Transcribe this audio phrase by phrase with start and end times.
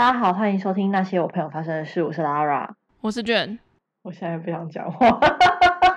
[0.00, 2.02] 大家好，欢迎收听那些我朋友发生的事。
[2.02, 2.70] 我是 Lara，
[3.02, 3.58] 我是卷。
[4.02, 5.20] 我现在不想讲话。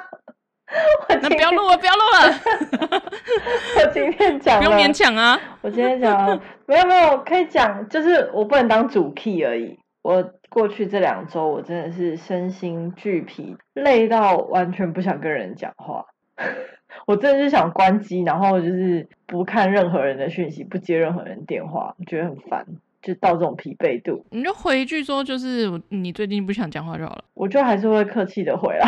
[1.22, 3.00] 那不要录了，不要录了。
[3.80, 5.40] 我今天讲，不用勉强啊。
[5.62, 6.38] 我今天讲，
[6.68, 9.80] 没有没有，可以讲，就是我不能当主 key 而已。
[10.02, 16.08] 我过去这两周，我真的是身心俱疲，累到完全不想跟人讲话。
[17.08, 22.66] 我真的是想关机，然后就是不看任何人的讯息，不接任何人电话，觉得很烦，
[23.04, 24.26] 就到这种疲惫度。
[24.32, 27.26] 你就回一句说，就是你最近不想讲话就好了。
[27.36, 28.88] 我就还是会客气的回啦。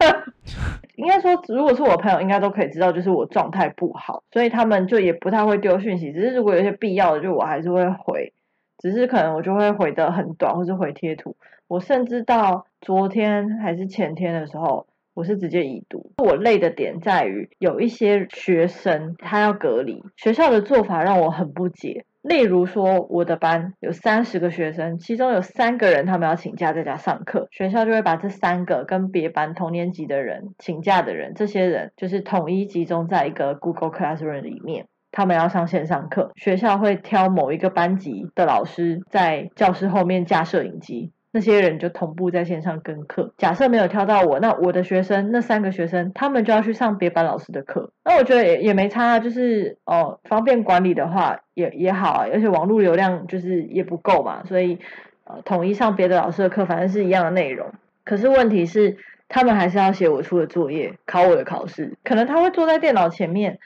[0.96, 6.12] 应该说，如果是我朋友，应该都可以知道，就是我状态不好，所以他们就也不太会丢讯息。
[6.12, 8.32] 只是如果有些必要的，就我还是会回，
[8.78, 11.36] 只是可能我就会回得很短，或是回贴图。
[11.68, 14.86] 我甚至到昨天还是前天的时候。
[15.14, 16.10] 我是直接已读。
[16.16, 22.06] 我累的点在于有一些学生他要隔离，学校的做法让我很不解。
[22.22, 41.12] 例如说，我的班有三十个学生，其中有三个人他们要请假在家上课，学校就会把这三个跟别班同年级的人请假的人，这些人就是统一集中在一个 Google Classroom 里面，他们要上线上课，学校会挑某一个班级的老师在教室后面架摄影机。
[41.34, 43.32] 那些人就同步在线上跟课。
[43.38, 47.90] 假设没有挑到我，那我的学生那三个学生，他们就要去上别班老师的课。
[48.04, 54.78] 那我觉得也也没差啊，就是哦，方便管理的话也也好啊，而且网络流量就是也不够嘛，所以
[55.24, 57.72] 呃统一上别的老师的课，反正是一样的内容。
[58.04, 61.96] 可是问题是，他们还是要写我出的作业，考我的考试。
[62.04, 63.58] 可能他会坐在电脑前面，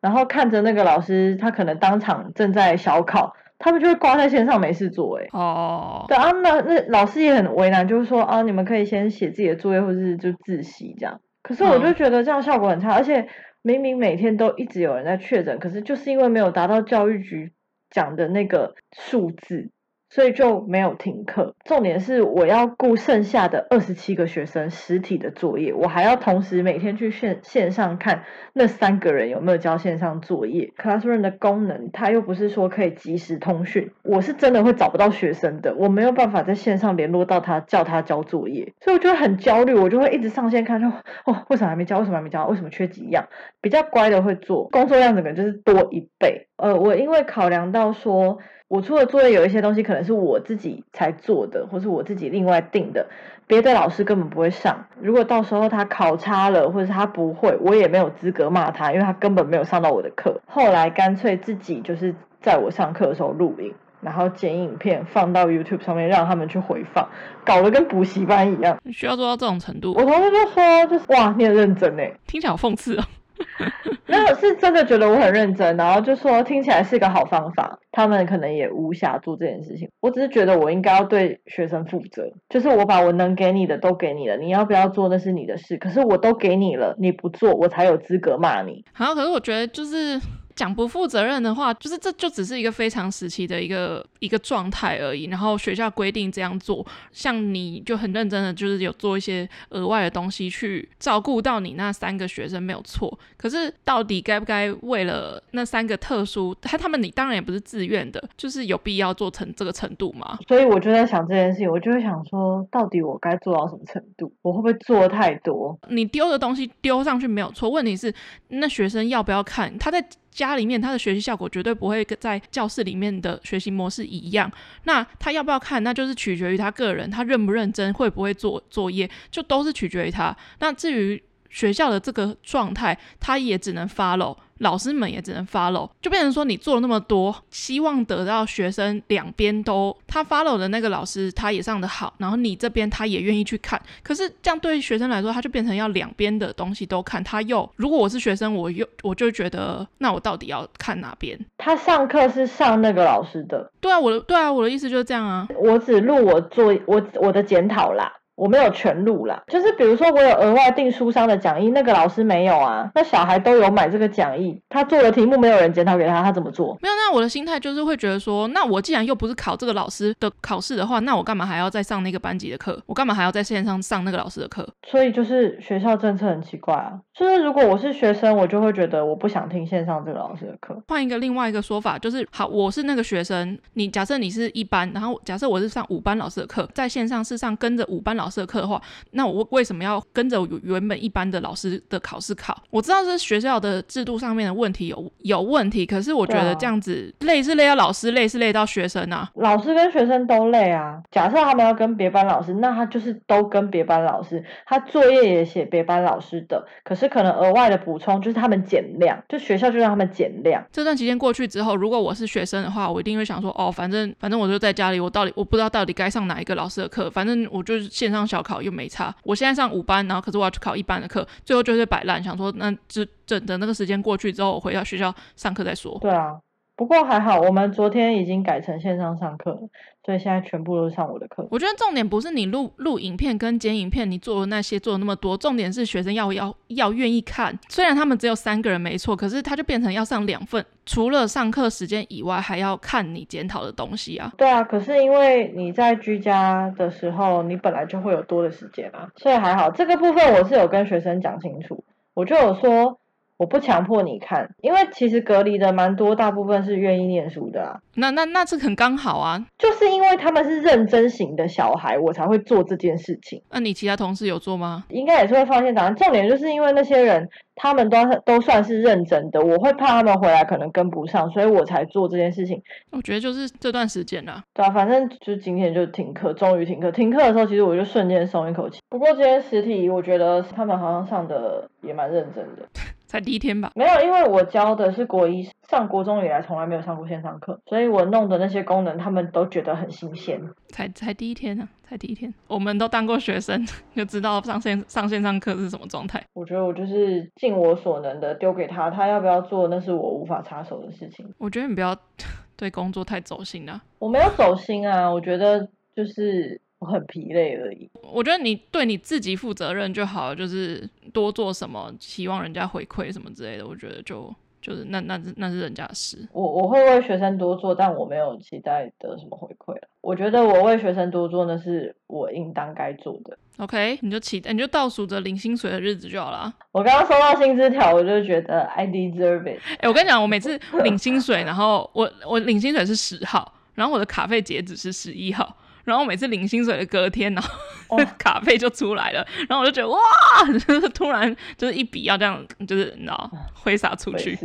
[0.00, 3.34] 然后看着那个老师，他可能当场正在小考。
[3.60, 11.20] 他们就会挂在线上没事做，哎，哦，对啊，那那老师也很为难，就是说啊，你们可以先写自己的作业，或者是就自习这样。
[11.42, 13.28] 可是我就觉得这样效果很差，而且
[13.62, 17.52] 明明每天都一直有人在确诊，可是就是因为没有达到教育局
[17.90, 19.70] 讲的那个数字。
[20.10, 21.54] 所以就没有停课。
[21.64, 30.72] 重点是我要顾剩下的二十七个学生实体的作业，我还要同时每天去线线上看那三个人有没有交线上作业。
[30.76, 40.92] Classroom 的功能，它又不是说可以即时通讯，我是真的会找不到学生的，我没有办法在线上联络到他，叫他交作业，所以我就很焦虑，我就会一直上线看，说
[41.24, 42.00] 哦，为什么还没交？
[42.00, 42.44] 为什么还没交？
[42.48, 43.28] 为什么缺几样？
[43.60, 46.48] 比较乖的会做，工作量整个就是多一倍。
[46.56, 48.38] 呃，我因为考量到说。
[48.70, 53.04] 我出的作业有一些东西可能是我自己才做的，或是我自己另外定的，
[53.48, 54.86] 别的老师根本不会上。
[55.00, 60.40] 如果到时候他考差了，或者是他不会，我也没有资格骂他，因为他根本没有上到我的课。
[60.46, 67.08] 后来干脆自己就是在我上课的时候录影，然后剪影片放到 YouTube 上面，让他们去回放，
[67.44, 68.78] 搞得跟补习班一样。
[68.84, 69.94] 你需要做到这种程度？
[69.94, 73.02] 我同学就说，就是哇，你很认真诶，听起来好讽刺哦。
[74.06, 79.88] 那我是真的觉得我很认真，然后就说听起来是个好方法，他们可能也无暇做这件事情。
[80.00, 85.76] 我只是觉得我应该要对学生负责，就是我把我能给你的都给你了，你要不要做那是你的事。
[85.76, 88.84] 可是我都给你了，你不做，我才有资格骂你。
[88.92, 90.20] 好，可是我觉得就是。
[90.60, 95.24] 讲不负责任的话，就是这就只是一个非常时期的一个一个状态而已。
[95.24, 103.18] 然后学校规定这样做，像你就很认真的，就是有做一些额外的东西去照顾到你那三个学生没有错。
[103.38, 110.38] 可是到底该不该为了那三个特殊，他他们你当然也不是自愿的，就是有必要做成这个程度吗？
[110.46, 114.30] 所以我就在想这件事情，我就会想说，到底我该做到什么程度？
[114.42, 115.78] 我会不会做太多？
[115.88, 118.12] 你丢的东西丢上去没有错，问题是
[118.48, 119.78] 那学生要不要看？
[119.78, 120.06] 他在。
[120.30, 124.50] 家里面他的学习效果绝对不会跟在教室里面的学习模式一样。
[124.84, 130.36] 那他要不要看，那就是取决于他个人，他认不认真，会不会做作业，就都是取决于他。
[130.60, 134.36] 那至于学校的这个状态，他也只能发喽。
[134.60, 151.38] 老师们也只能 follow，就变成说你做了那么多，希望得到学生两边都他 follow 的那个老师他也上得好，然后你这边他也愿意去看，可是这样对学生来说，他就变成要两边的东西都看，他又如果我是学生，我又我就觉得那我到底要看哪边？
[151.58, 158.12] 他上课是上那个老师的，对啊，我的对啊，我的意思就是这样啊，我只录我做我我的检讨啦。
[158.40, 166.74] 我没有全录啦，就是比如说我有额外订书商的讲义，那个老师没有啊，那小孩都有买这个讲义，他做的题目没有人检讨给他，他怎么做？
[166.80, 172.80] 没有，那我的心态就是会觉得说，那我既然又不是考这个老师的考试的话，那我干嘛还要再上那个班级的课？
[172.86, 174.66] 我干嘛还要在线上上那个老师的课？
[174.88, 180.82] 所以就是学校政策很奇怪啊，就是如果我是学生，我就会觉得我不想听线上这个老师的课。
[180.88, 188.80] 换一个另外一个说法，就是好，我是那个学生，你假设你是一班，然后假设我是上五班老师的课，在线上是上跟着五班老师的课的话，
[189.10, 192.56] 那我为什么要跟着原本一般的老师的考试考？
[192.70, 199.28] 我知道是学校的制度上面的问题有有问题，可是我觉得这样子累是累到老师，累是累到学生啊。
[199.34, 201.02] 老师跟学生都累啊。
[201.10, 210.64] 假设他们要跟别班老师，那他就是都跟别班老师，他作业也写别班老师的，可是可能额外的补充就是他们减量，就学校就让他们减量。
[210.70, 219.14] 这段期间过去之后，如果我是学生的话，我一定会想说，哦，反正反正我就在家里，我到底我不知道到底该上哪一个老师的课，反正我就是线上小考又没差。
[219.24, 225.98] 我现在上五班，然后可是我要去考一班的课，最后就是摆烂，想说那就等等那个时间过去之后，我回到学校上课再说。
[226.00, 226.38] 对啊。
[226.80, 229.60] 不过还好，我们昨天已经改成线上上课了，
[230.02, 231.46] 所以现在全部都是上我的课。
[231.50, 237.54] 我觉得重点不是你录录影片跟剪影片，你做的那些做的那么多，重点是学生要要要愿意看。
[237.68, 244.32] 虽然他们只有三个人没错，可是他就变成要上两份，除了上课时间以外，还要看你检讨的东西啊。
[244.38, 249.70] 对啊，可是因为你在居家的时候，你本来就会有多的时间啊，所以还好。
[249.70, 251.84] 这个部分我是有跟学生讲清楚，
[252.14, 252.98] 我就有说。
[253.40, 257.80] 我不强迫你看，因为其实隔离的蛮多，大部分是愿意念书的啊。
[257.94, 263.42] 那那那这很刚好啊，就是因为他们是认真型的小孩，我才会做这件事情。
[263.50, 264.84] 那你其他同事有做吗？
[264.90, 265.96] 应该也是会放线档案。
[265.96, 267.96] 重点就是因为那些人，他们都
[268.26, 272.62] 都算是认真的，我会怕他们回来可能跟不上，所以我才做这件事情。
[272.90, 274.44] 我觉得就是这段时间啦。
[274.52, 276.92] 对啊，反正就今天就停课，终于停课。
[276.92, 278.80] 停课的时候，其实我就瞬间松一口气。
[278.90, 282.68] 不过今天实体，我觉得他们好像上的也蛮认真的。
[283.10, 283.72] 才第一天吧？
[283.74, 290.40] 没有，因为我教的是国一，上国中以来从来没有上过线上课，所以我弄的那些功能，他们都觉得很新鲜。
[290.68, 293.66] 才才第一天呢、啊，才第一天，我们都当过学生，
[293.96, 296.24] 就知道上线上线上课是什么状态。
[296.34, 301.26] 我觉得我就是尽我所能的丢给他，他要不要做，那是我无法插手的事情。
[301.38, 301.96] 我觉得你不要
[302.56, 303.82] 对工作太走心了。
[303.98, 306.60] 我没有走心啊，我觉得就是。
[306.80, 307.88] 我很疲累而已。
[308.02, 313.66] 我觉得你对你自己负责任就好，就是多做什么，希望人家回馈什么之类的。
[313.66, 316.26] 我觉得就就是那那那是人家的事。
[316.32, 319.78] 我我会为学生多做，但我没有期待得什么回馈。
[320.00, 323.36] 我觉得我为学生多做，那是我应当该做的。
[323.58, 326.50] OK，你就期待，你就倒数着领薪水的日子就好了。
[326.72, 329.60] 我刚刚收到薪资条，我就觉得 I deserve it。
[329.72, 335.54] 哎、欸，我跟你讲，我每次领薪水，然后我我领薪水是十号，然后我的卡费截止是十一号。
[335.84, 337.50] 然后每次领薪水的隔天，然后、
[337.88, 339.98] 哦、 卡费就出来了，然后我就觉得哇，
[340.66, 344.38] 就是突然就是一笔要这样，就是你知道挥洒出去。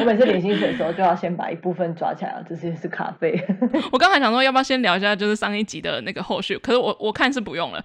[0.00, 3.40] 我每次领薪水的时候，就要先把一部分抓起来，这些是卡费。
[3.92, 7.84] 我刚才想说要不要先聊一下，就是上一集的那个后续，可是我我看是不用了。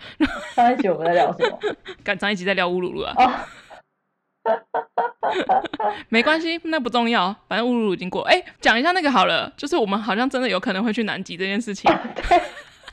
[0.55, 1.59] 上一集我们在聊什么？
[2.03, 3.13] 赶上一集在聊乌鲁鲁啊。
[3.17, 3.31] 哦
[6.07, 8.29] 没关系，那不重要，反正乌鲁鲁已经过了。
[8.31, 11.91] 哎，讲一下那个好了，就是我们好像真的有可能会去南极这件事情。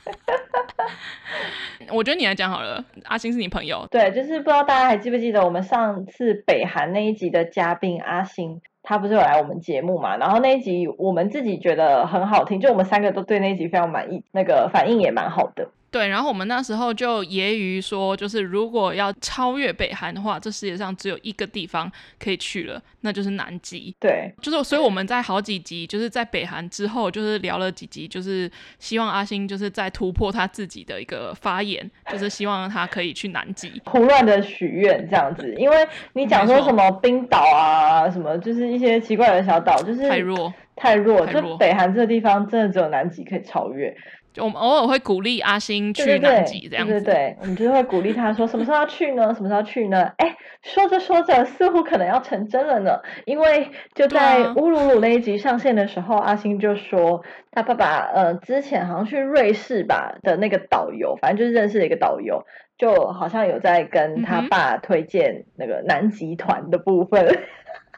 [1.91, 3.87] 我觉得你来讲好了，阿星是你朋友。
[3.89, 10.17] 对，就是不知道大家还记不记得我们上次北韩那一集的嘉宾阿星，他不是有来我们节目嘛？
[10.17, 15.69] 然后那一集我们自己觉得很好听，就我们三个都对那一集非常满意，那个反应也蛮好的。
[15.89, 21.89] 对，然后我们那时候就揶揄说，就是如果要超越北韩的话，这世界上只有一个地方
[22.19, 23.95] 可以去了，那就是南极。
[23.99, 33.81] 对，就是所以我们在好几集，就是在北韩之后，就是聊了几集，就是希望阿星就是在突破他自己的一个发言，就是希望他可以去南极。
[33.85, 43.95] 胡乱的许愿这样子，因为你讲说什么冰岛啊，什么就是一些奇怪的小岛，就是太弱，太弱，太弱，就北韩这个地方真的只有南极可以超越。
[44.39, 46.93] 我们偶尔会鼓励阿星去南极，这样子。
[46.93, 49.33] 对对对，我们就会鼓励他说：“什么时候要去呢？
[49.33, 52.99] 什么时候要去呢？”哎，说着说着，似乎可能要成真了呢。
[53.25, 62.45] 因为就在乌鲁鲁那一集上线的时候，啊、阿星就说他爸爸呃之前好像去瑞士吧的那个导游，反正就是认识了一个导游，
[62.77, 67.25] 就好像有在跟他爸推荐那个南极团的部分。
[67.25, 67.43] 嗯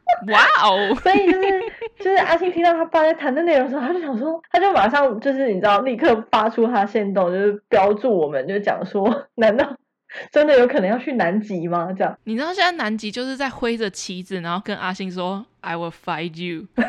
[0.31, 0.93] 哇哦！
[1.01, 1.61] 所以就是
[1.99, 9.75] 就是阿星听到他爸在谈的内容的时候，他就想说，他就马上就是你知道，立刻发出他线动，就是标注我们，就讲说，难道
[10.31, 11.93] 真的有可能要去南极吗？
[11.97, 16.67] 这样，你知道现在南极就是在挥着旗子，然后跟阿星说，I will find you。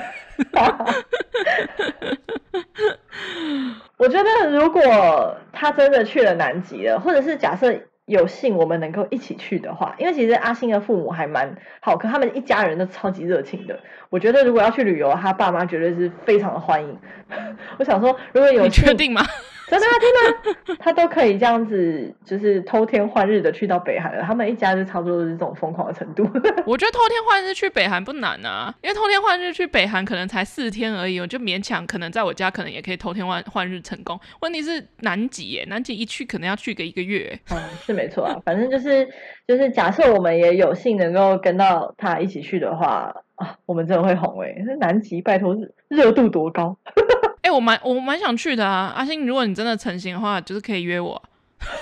[3.97, 7.73] 我觉得如果他真的去了南极了，或者是假设。
[8.11, 13.79] 有幸我们能够一起去的话，因为其实阿星的父母还蛮好，可他们一家人都超级热情的。
[14.09, 16.99] 我觉得如果要去旅游，他爸妈绝对是非常的欢迎。
[17.79, 19.23] 我想说，如果有你确定吗？
[19.71, 24.23] 真的啊，真的，他都可以这样子，就是偷天换日的去到北韩了。
[24.25, 26.25] 他们一家就差不多是这种疯狂的程度。
[26.67, 34.19] 我觉得偷天换日去北韩不难啊，因为偷天换日去北韩可能才四天而已，我就勉强可能在我家可能也可以偷天换换日成功。
[34.41, 37.39] 问题是南极耶，南极一去可能要去个一个月。
[37.53, 39.09] 嗯，是没错啊，反正就是
[39.47, 44.53] 就是假设我们也有幸能够跟到他一起去的话啊，我们真的会红哎。
[44.67, 46.77] 那南极拜托热度多高？
[47.51, 51.21] 我蛮我蛮想去的啊，阿星，如果你真的成型的话，就是可以约我，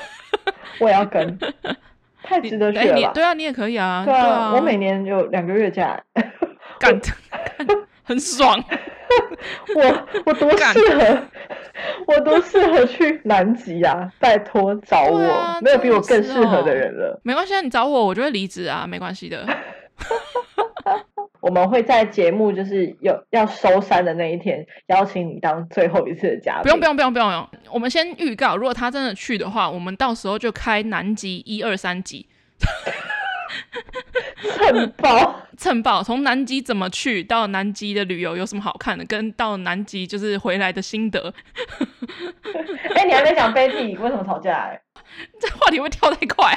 [0.81, 1.39] 我也要跟，
[2.23, 6.01] 太值得去了对啊，你也可以啊，对啊，我每年有两个月假，
[6.79, 6.99] 干，
[8.05, 8.63] 很爽，
[9.77, 11.19] 我 我多适合，
[12.07, 14.11] 我多适合去南极啊！
[14.19, 17.21] 拜托找我，啊、没有比我更适合的人了。
[17.23, 19.47] 没关系，你找我，我就会离职啊，没关系的。
[21.41, 26.63] 我们会在节目就是有要收山的那一天，邀请你当最后一次的嘉宾。
[26.63, 32.29] 不用不用不用不用，我们先预告，如果他真的去的话，我们到时候就开南极一二三集，
[34.43, 41.33] 蹭爆蹭爆，从南极怎么去到南极的旅游有什么好看的，跟到南极就是回来的心得。
[42.95, 44.55] 哎、欸，你还没讲飞弟为什么吵架？
[44.55, 44.81] 哎，
[45.41, 46.53] 这话题会跳太快。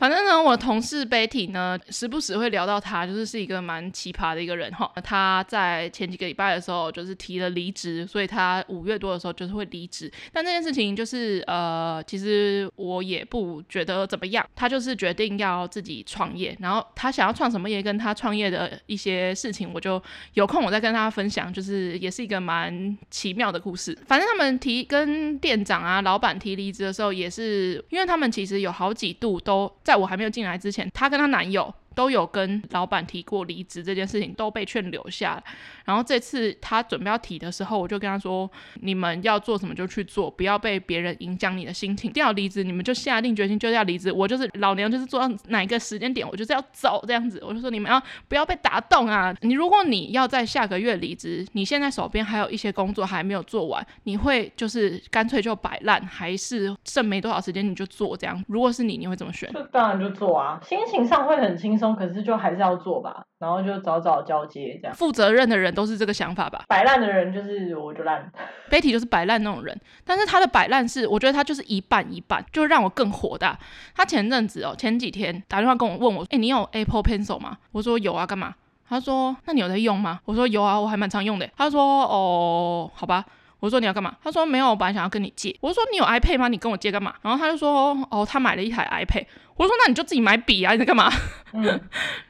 [0.00, 4.90] 反正呢，我同事 Betty 呢，时不时会聊到他，就是是一个蛮奇葩的一个人哈。
[5.04, 10.10] 他在前几个礼拜的时候，就是提了离职，所以他五月多的时候就是会离职。
[10.32, 14.48] 但这件事情就是呃，其实我也不觉得怎么样。
[14.56, 20.02] 他就是决定要自己创业，然后他想要创什么业，跟他创业的一些事情，我就
[20.32, 21.52] 有空我再跟他分享。
[21.52, 23.94] 就是也是一个蛮奇妙的故事。
[24.06, 29.70] 反正他们提跟店长啊、老板提离职的时候，也是因为他们其实有好几度都。
[29.90, 35.42] 在我还没有进来之前，她跟她男友都有跟老板提过离职这件事情，都被劝留下。
[35.84, 38.50] 然后这次他准备要提的时候，我就跟他说
[38.82, 42.12] ：“你们要做什么就去做，不要被别人影响你的心情。
[42.12, 44.12] 定要离职，你们就下定决心就要离职。
[44.12, 47.42] 我就是老娘，就是做到哪一个时间点，我就是要走这样子。
[47.46, 49.34] 我就说你们要不要被打动啊？
[49.40, 58.44] 你如果你要在下个月离职，你现在手边还有一些工作还没有做完，你会就是干脆就摆烂，还是剩没多少时间你就做这样？
[58.48, 59.52] 如果是你，你会怎么选？
[59.52, 63.24] 就当然就做啊，心情上会很轻松，可是就还是要做吧。
[63.38, 64.94] 然后就早早交接这样。
[64.94, 66.62] 负责任的人都是这个想法吧？
[66.68, 68.30] 摆烂的人就是我就烂，
[68.70, 69.74] Betty 就是摆烂那种人。
[70.04, 73.58] 但是他的摆烂是，我觉得他就是一半一半，就让我更火大。
[73.94, 77.56] 他前阵子哦，前几天打电话跟我问我，哎，你有 Apple Pencil 吗？
[77.72, 78.54] 我说有啊，干嘛？
[78.86, 80.20] 他说那你有在用吗？
[80.26, 81.48] 我说有啊，我还蛮常用的。
[81.56, 83.24] 他说哦，好吧。
[83.60, 84.16] 我说你要干嘛？
[84.24, 85.54] 他说没有，我本来想要跟你借。
[85.60, 86.48] 我说你有 iPad 吗？
[86.48, 87.14] 你跟我借干嘛？
[87.20, 89.26] 然后他就说哦，他买了一台 iPad。
[89.60, 91.12] 我说那你就自己买笔啊，你在干嘛？
[91.52, 91.80] 嗯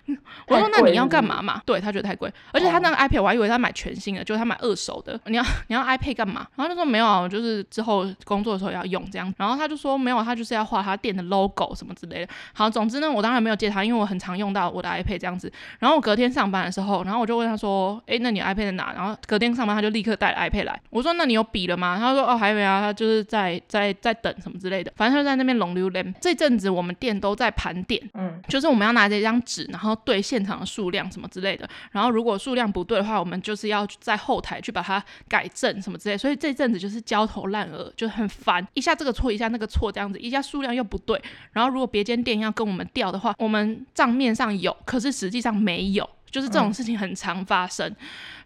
[0.48, 5.18] 我说：“那你要干嘛嘛？”对，他觉得太贵，而且他那个 iPad 我还以为他买全新的，就是他买二手的。
[5.26, 6.44] 你要 你要 iPad 干嘛？
[6.56, 9.32] 然后他就说没有啊，我就是之后工作的时候要用这样。
[9.36, 12.32] 然后他就说没有，他就是要画他店的 logo 什么之类的。
[12.52, 15.52] 好，总之呢，我当然没有借他，因为我很常用到我的 iPad 这样子。
[15.78, 20.80] 然后我隔天上班的时候，然后我就问他说：“哎，那你 iPad 在哪？”然后隔天上班他就立刻带了 iPad 来。
[20.90, 24.92] 我说：“那你有笔了吗？”他说：“哦，还没啊，他就是在在在等什么之类的。
[24.96, 26.04] 反正他就在那边龙溜溜。
[26.20, 31.00] 这阵子我们店都在盘点，嗯，就是我们要拿着一张纸，然后对现场的数量。
[31.10, 47.96] 什么之类的，然后如果数量不对的话，我们就是要在后台去把它改正什么之类的，所以这阵子就是焦头烂额，就很烦，一下这个错，一下那个错，这样子，一下数量又不对，然后如果别间店要跟我们调的话，我们账面上有，可是实际上没有，就是这种事情很常发生，嗯、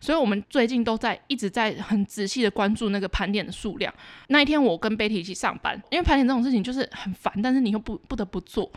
[0.01, 3.93] 所以我们最近都在一直在很仔细的关注那个盘点的数量。
[4.29, 8.71] 那一天我跟 Betty 一起上班，因为盘点这种事情就是很烦，但是你又不不得不做。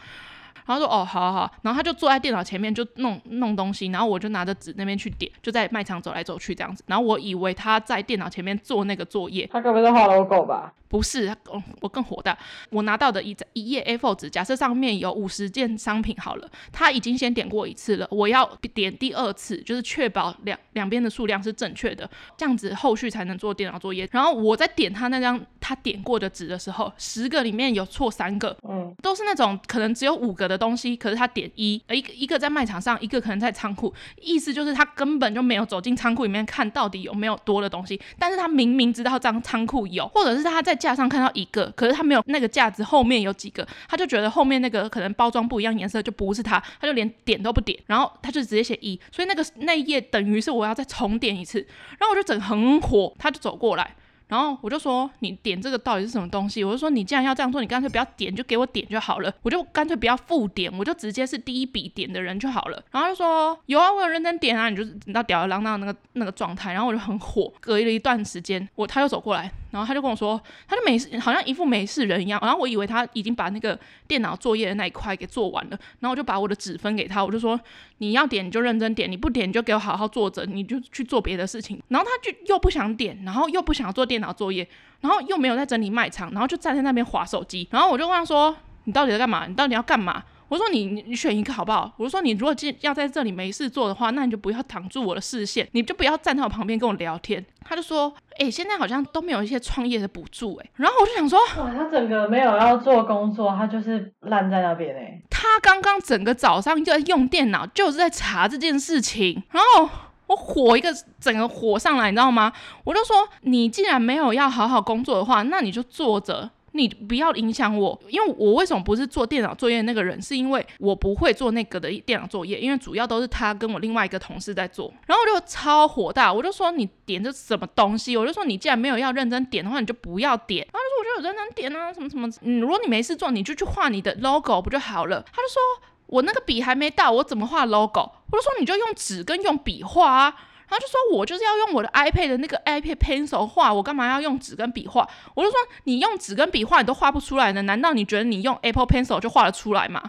[0.68, 6.84] 然后说哦，好好好，然后他就坐在电脑前面就弄弄东西，然后我就拿着纸那边去点，就在卖场走来走去这样子。
[6.88, 10.74] 然后我以为他在电脑前面做那个作业，他可能是画 logo 吧？
[10.90, 12.38] 不是，我我更火大。
[12.70, 24.08] 我拿到的一一页 A4 纸，假设上面有五十件商品好了，他已经先点过一次了，我要点第二次，就是确保两两边的数量是正确的，这样子后续才能做电脑作业。
[24.14, 40.78] 然后我在点他那张他点过的纸的时候，十个里面有错三个，嗯，都是那种可能只有五个的东西，可是他点一，一个一个在卖场上，一个可能在仓库，意思就是他根本就没有走进仓库里面看到底有没有多的东西，但是他明明知道这张仓库有，或者是他在。
[40.78, 51.58] 架上看到一个，可是他没有那个架子后面有几个，他就觉得后面那个可能包装不一样颜色就不是他，他就连点都不点，然后他就直接写一，所以那个那一页等于是我要再重点一次，
[51.98, 53.96] 然后我就整很火，他就走过来，
[54.28, 56.64] 然后我就说，你点这个到底是什么东西？
[56.64, 59.34] 我就说，你既然要这样做，你干脆不要点，就给我点就好了。
[59.42, 62.84] 我就干脆不要复点，我就直接是第一笔点的人就好了。
[62.92, 66.74] 然后就说，有啊，我有认真点啊，你就你到吊儿郎当那个那个状态。
[66.74, 72.40] 然后我就很火，隔了一段时间，我他又走过来，然后他就跟我说，他就没事，好像一副没事人一样。
[72.44, 77.60] 然后我以为他已经把那个电脑作业的那一块给做完了，然后我就把我的纸分给他，我就说，
[78.00, 81.82] 你要点你就认真点，你不点你就给我好好坐着，你就去做别的事情。
[81.88, 84.68] 然后他就又不想点，然后又不想做电脑作业，
[85.02, 87.68] 然后又没有在整理卖场，然后就站在那边划手机。
[87.72, 88.56] 然后我就问他说
[88.86, 89.46] ：“你到底在干嘛？
[89.48, 109.90] 你到底要干嘛？”我说你：“你你选一个好不好？”我就说：“你如果要在这里没事做的话，那你就不要挡住我的视线，你就不要站在我旁边跟我聊天。”他就说：“哎、欸，现在好像都没有一些创业的补助哎。”然后我就想说：“哇，他整个没有要做工作，他就是烂在那边哎。”他刚刚整个早上就在用电脑，就是在查这件事情，然后。
[110.28, 112.52] 我火一个，整个火上来，你知道吗？
[112.84, 117.98] 我就说，你既然没有要好好工作的话，那你就坐着，你不要影响我。
[118.10, 120.22] 因为我为什么不是做电脑作业那个人？
[120.22, 124.94] 是因为我不会做那个的电脑作业，因为主要都是他跟我另外一个同事在做。
[125.06, 128.18] 然后我就超火大，我就说，你点这什么东西？
[128.18, 130.68] 我就说，你既然没有要认真点的话，你就不要点。
[130.74, 132.30] 然后他说，我就有认真点啊，什么什么。
[132.42, 135.24] 嗯，如果你没事做，你就去画你的 logo 不就好了？
[135.32, 135.88] 他就说。
[136.08, 138.12] 我那个笔还没到，我怎么画 logo？
[138.32, 140.34] 我就说你就用纸跟用笔画啊，
[140.68, 145.08] 然后就说我就是要用我的 iPad 的那个 iPad Pencil 画，我干嘛要用纸跟笔画？
[145.36, 150.02] 我就说你用纸跟笔画你都画不出来呢，难道你觉得你用 Apple Pencil 就画得出来吗？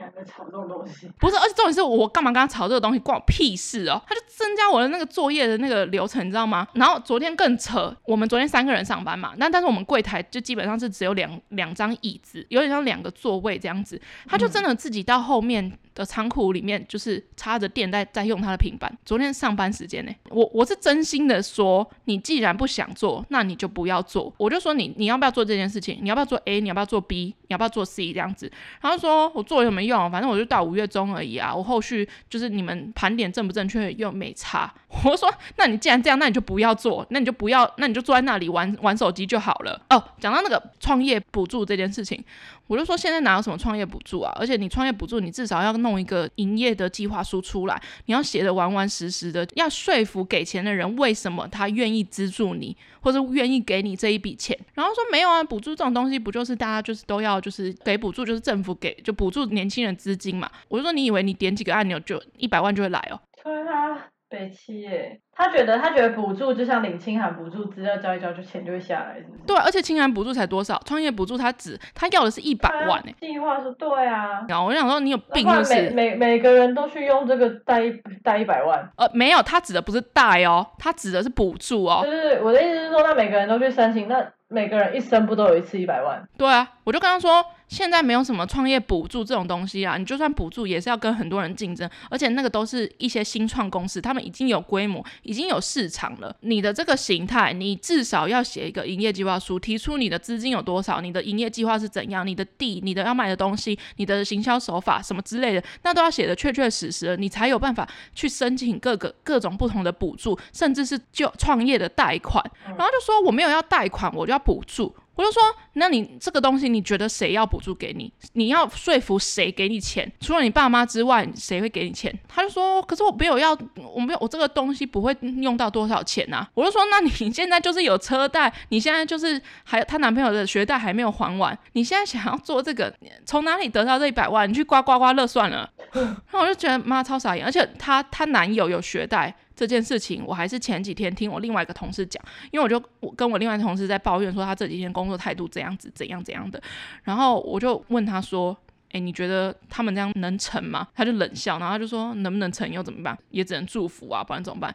[0.00, 4.02] 两个吵这种东西，不是，而且重点是我干嘛跟他吵这个东西，关我屁事哦！
[4.08, 6.66] 他就增加我的那个作业的那个流程，你知道吗？
[6.74, 15.78] 然后昨天更扯，我们昨天三个人上班嘛，那但是我们柜台就基本上是只有两两张椅子，有点像两个座位这样子，他就真的自己到后面。
[15.92, 18.90] 的仓库里面就是插着电在在用他的平板。
[19.04, 24.32] 昨天上班时间呢，我我是真心的说，你既然不想做，那你就不要做。
[24.38, 25.98] 我就说你你要不要做这件事情？
[26.00, 26.60] 你要不要做 A？
[26.60, 27.34] 你要不要做 B？
[27.42, 28.12] 你要不要做 C？
[28.12, 28.50] 这样子。
[28.80, 29.89] 然后说我做有什么用？
[30.10, 31.54] 反正我就到五月中而已啊。
[31.54, 34.72] 我后续就是你们盘点正不正确又没差。
[35.04, 39.80] 我说那你既然这样，那你就不要做，那你就不要，那你就坐在那里玩玩手机就好了。
[39.90, 42.22] 哦，讲到那个创业补助这件事情，
[42.70, 44.32] 我就说现在哪有什么创业补助啊？
[44.36, 54.56] 而且你创业补助，你至少要弄一个营业的计划书出来，你要写的完完实实的，要说服给钱的人为什么他愿意资助你，或者愿意给你这一笔钱。
[54.74, 60.48] 然后说没有啊，补助这种东西不就是大家就是都要就是给补助，就是政府给就补助年轻人资金嘛。
[60.68, 63.18] 我就说你以为你点几个按钮就一百万就会来哦？
[63.42, 64.06] 对啊。
[64.30, 69.42] 北七耶，他觉得他觉得补助就像领清寒补助，资料交一交就钱就会下来，是不是？
[69.44, 70.80] 对，而且清寒补助才多少？
[70.86, 73.12] 创业补助他只他要的是一百万哎。
[73.20, 74.46] 计划是对啊。
[74.48, 75.74] 然后我就想说你有病是不是？
[75.90, 78.88] 每每每个人都去用这个贷一贷一百万？
[78.96, 82.02] 呃，没有，他指的不是贷哦，他指的是补助哦。
[82.04, 86.22] 对对对，我的意思是说，那每个人都去申请，那每个人一生不都有一次一百万？
[86.38, 87.44] 对啊，我就跟他说。
[87.70, 96.34] 现在没有什么创业补助这种东西啊，你就算补助也是要跟很多人竞争，而且那个都是一些新创公司，他们已经有规模，已经有市场了。
[96.40, 112.44] 你的这个形态，你至少要写一个营业计划书，提出你的资金有多少，你的营业计划是怎样，你的地、你的要卖的东西、你的行销手法什么之类的，那都要写的确确实实，你才有办法去申请各个各种不同的补助，甚至是就创业的贷款。
[112.66, 114.92] 然后就说我没有要贷款，我就要补助。
[115.20, 115.42] 我就说，
[115.74, 118.10] 那你这个东西，你觉得谁要补助给你？
[118.32, 120.10] 你要说服谁给你钱？
[120.18, 122.18] 除了你爸妈之外，谁会给你钱？
[122.26, 123.52] 他就说，可是我没有要，
[123.94, 126.48] 我没有，我这个东西不会用到多少钱啊。
[126.54, 132.90] 我就说，那你现在就是有车贷，你现在就是还有她男朋友的学贷还没有还完，你现在想要做这个，
[133.26, 134.48] 从哪里得到这一百万？
[134.48, 135.70] 你去刮刮刮乐算了。
[135.92, 139.36] 然后我就觉得妈超傻眼，而且她她男友有学贷。
[139.60, 146.58] 这件事情我还是前几天听我另外一个同事讲，因为我就我跟我另外一个同事在抱怨说他这几天工作态度怎样子怎样怎样的，
[147.02, 148.56] 然后我就问他说
[148.92, 153.18] ：“诶，你觉得他们这样能成吗？”他就冷笑，然后他就说：“能不能成又怎么办？
[153.28, 154.74] 也只能祝福啊，不然怎么办？”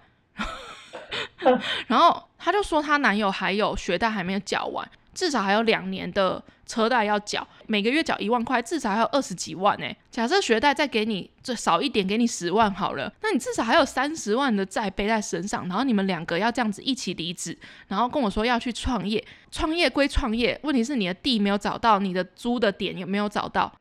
[1.88, 6.44] 然后他就说他男友还有学贷还没有缴完，至少还有两年的。
[6.66, 9.86] 车贷要缴，每个月缴一万块，至少还有二十几万呢。
[10.10, 15.68] 假设学贷再给你最少一点，给你十万好了，那你至少还有三十万的债背在身上。
[15.68, 19.24] 然后你们两个要这样子一起离职，然后跟我说要去创业。
[19.52, 23.72] 创业归创业，问题是你的地没有找到，你的租的点有没有找到？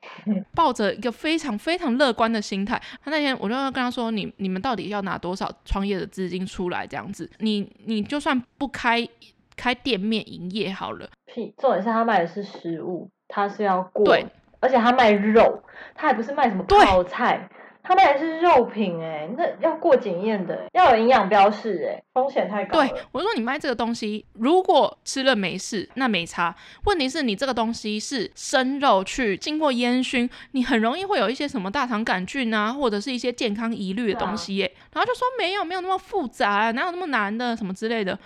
[0.54, 6.86] 抱着一个非常非常乐观的心态，他那天我就跟他说：“你你们到底要拿多少创业的资金出来？
[6.86, 9.08] 这样子，你你就算不开。”
[9.56, 11.54] 开店面营业好了，屁！
[11.58, 14.26] 重点是他卖的是食物，他是要过，对，
[14.60, 15.62] 而且他卖肉，
[15.94, 17.48] 他还不是卖什么泡菜，
[17.82, 22.88] 他卖的是肉品哎，那要过检验的，要有营养标示哎，风险太高了。
[22.88, 26.54] 对，我说你卖这个东西，如果吃了没事，那没差。
[26.86, 34.72] 问题是你这个东西是生肉去经过烟熏，你很容易会有一些什么大肠杆菌啊，或者是一些健康疑虑的东西耶。
[34.90, 38.18] 啊、然后就说没有，没有那么复杂，哪有那么难的什么之类的。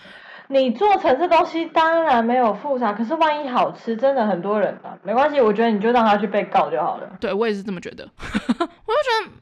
[0.49, 7.09] 你做成这东西当然没有复杂，可是万一好吃，真的很多人啊，没关系，我觉得你就让他去被告就好了。
[7.21, 9.33] 对，我也是这么觉得，我就觉得。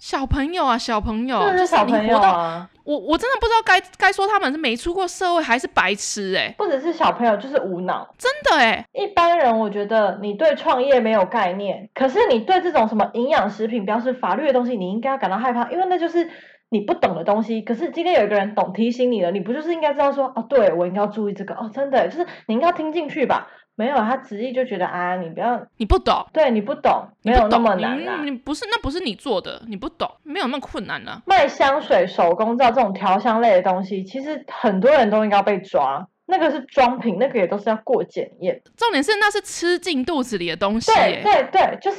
[0.00, 2.70] 小朋友啊，小朋友，就是小朋友啊！
[2.84, 8.86] 我我真的不知道该该说他们是没出过社会还是白痴哎、欸，不只是小朋友，就是无脑，真的哎、欸。
[8.92, 16.30] 一般人我觉得你对创业没有概念，可是你对这种什么营养食品标示法律的东西，你应该要感到害怕，因为那就是
[16.70, 17.62] 你不懂的东西。
[17.62, 23.48] 可是今天有一个人懂提醒你了，你不就是应该知道说哦，对我应该要注意这个哦，真的就是你应该要听进去吧。
[23.74, 28.22] 没有，他执意就觉得啊，你不要，你不懂，对你不懂，没有那么难啦。
[28.24, 31.22] 你不是，那不是你做的，你不懂，没有那么困难啦。
[31.26, 36.04] 卖香水、手工皂这种调香类的东西，其实很多人都应该要被抓。
[36.26, 38.60] 那个是装品，那个也都是要过检验。
[38.76, 40.92] 重点是那是吃进肚子里的东西。
[40.92, 41.98] 对对对，就是。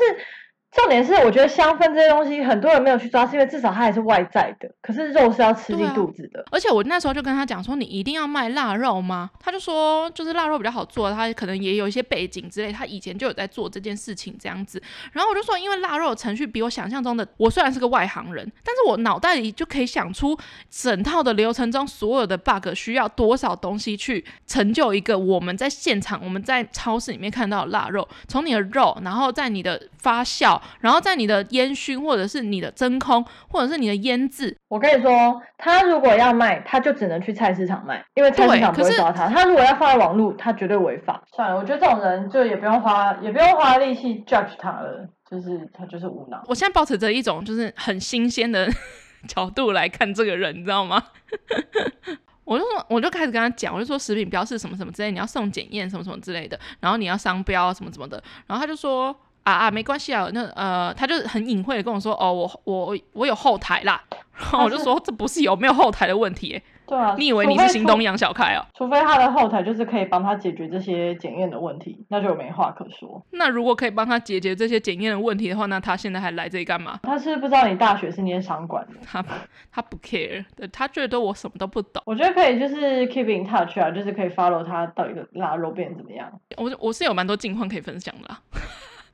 [0.71, 4.69] 重点是，我觉得香氛这些东西，很多人没有去抓，是因为至少它还是外在的。
[4.83, 6.39] 可是肉是要吃进肚子的。
[6.41, 6.45] 啊。
[6.51, 20.37] 而且我那时候就跟他讲说：“你一定要卖腊肉吗？”他就说：“就是腊肉比较好做，他可能也有一些背景之类，他以前就有在做这件事情这样子。”然后我就说：“因为腊肉的程序比我想象中的，我虽然是个外行人，但是我脑袋里就可以想出
[20.69, 39.27] 整套的流程中所有的 bug 需要多少东西去成就一个我们在现场我们在超市里面看到的腊肉，从你的肉，然后在你的发酵。”然后在你的烟熏，或者是你的真空，或者是你的腌制，我跟你说，他如果要卖，他就只能去菜市场卖，因为菜市场不会抓他。
[39.27, 41.23] 他如果要放在网络，他绝对违法。
[41.35, 46.43] 算了，我觉得这种人就也不用花，也不用花力气 judge 他了，就是他就是无脑。
[46.47, 48.67] 我现在抱持着一种就是很新鲜的
[49.27, 51.03] 角度来看这个人，你知道吗？
[52.45, 59.15] 我就说，我就开始跟他讲，我就说食品标示什么什么之类，你要送检验什么什么之类的，然后你要商标什么什么的，然后他就说。
[59.43, 64.01] 啊啊，没关系啊，那呃，他就很隐晦的跟我说，哦，我我我有后台啦，
[64.37, 68.65] 然后我就说，这不是有没有后台的问题，对啊，你以为你是新东阳小开哦？
[68.75, 73.25] 除非他的后台就是可以帮他解决这些检验的问题，那就没话可说。
[73.31, 76.99] 那如果可以帮他解决这些检验的问题的话，那他现在还来这里干嘛？
[77.01, 79.23] 他是不知道你大学是念商管的，他
[79.71, 82.03] 他不 care，他觉得我什么都不懂。
[82.05, 86.31] 我觉得可以，就是 keep in touch 啊，就是可以 follow 他到底的腊肉变怎么样。
[86.57, 88.39] 我我是有蛮多近况可以分享的啦。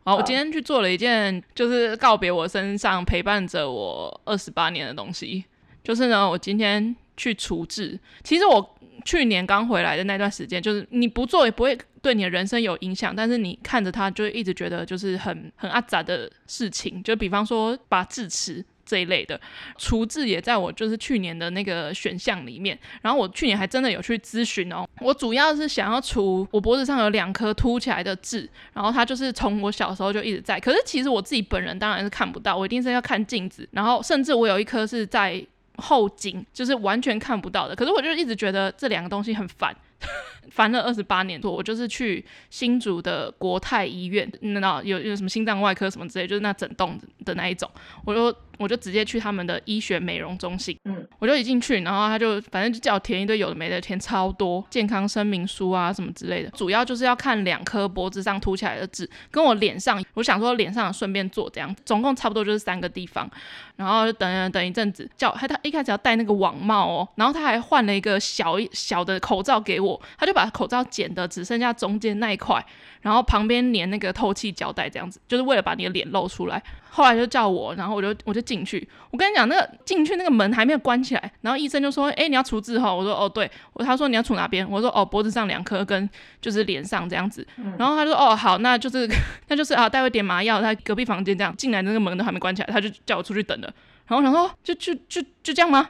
[0.06, 5.44] 好，我今天去做了一件，就是告别我身上陪伴着我二十八年的东西。
[5.84, 8.00] 就是呢，我今天去除痣。
[8.24, 17.02] 其实我去年刚回来的那段时间，就是你不做也不会对你的人生有影响，但是你看着它，就一直觉得就是很很阿杂的事情。
[17.02, 18.64] 就比方说拔智齿。
[18.86, 19.40] 这一类的
[19.78, 24.88] 除痣也在我就是去年的那个选项里面，然后我去年还真的有去咨询哦。
[25.02, 35.46] 我主要是想要除我脖子上有两颗凸起来的痣，然后它就是从我小时候就一直在，可是其实我自己本人当然是看不到，我一定是要看镜子，然后甚至我有一颗是在
[35.78, 37.76] 后颈，就是完全看不到的。
[37.76, 39.76] 可是我就一直觉得这两个东西很烦。
[40.52, 47.70] 烦了二十八年多，我就是去新竹的国泰医院，那有有什么心脏外科什么之类，就是那整栋的那一种，
[48.06, 63.30] 我就我就直接去他们的医学美容中心，嗯，我就一进去，然后他就反正就叫我填一堆有的没的，填超多健康声明书啊什么之类的，主要就是要看两颗脖子上凸起来的痣，跟我脸上，我想说脸上顺便做这样，总共差不多就是三个地方，
[63.76, 72.66] 然后就等等一阵子，叫他他一开始要戴那个网帽哦，然后他还换了一个小小的口罩给我，他就把口罩剪的只剩下中间那一块，
[73.02, 76.62] 然后旁边粘那个透气胶带，这样子就是为了把你的脸露出来。
[76.90, 78.88] 后来就叫我，然后我就我就进去。
[79.12, 87.46] 我跟你讲，那个进去那个门还没有关起来，然后医生就说：“哎，你要除痣哈？”我说：“哦，对。”我他说：“你要除哪边？”我说：“哦，脖子上两颗跟就是脸上这样子。”
[87.78, 89.10] 然后他说：“哦，好，那就是
[89.50, 93.74] 那就是啊，待会点麻药。”他隔壁房间这样进来，那个门都还没关起来，他就叫我出去等了。
[94.08, 95.90] 然后我想说，就就就就这样吗？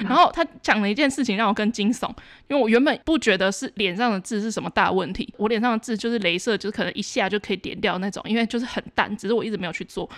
[0.00, 2.08] 然后他讲了一件事情让我更惊悚，
[2.48, 10.08] 因为我原本不觉得是脸上的痣是什么大问题，我脸上的痣就是镭射，就是可能一下就可以点掉那种，因为就是很淡，只是我一直没有去做。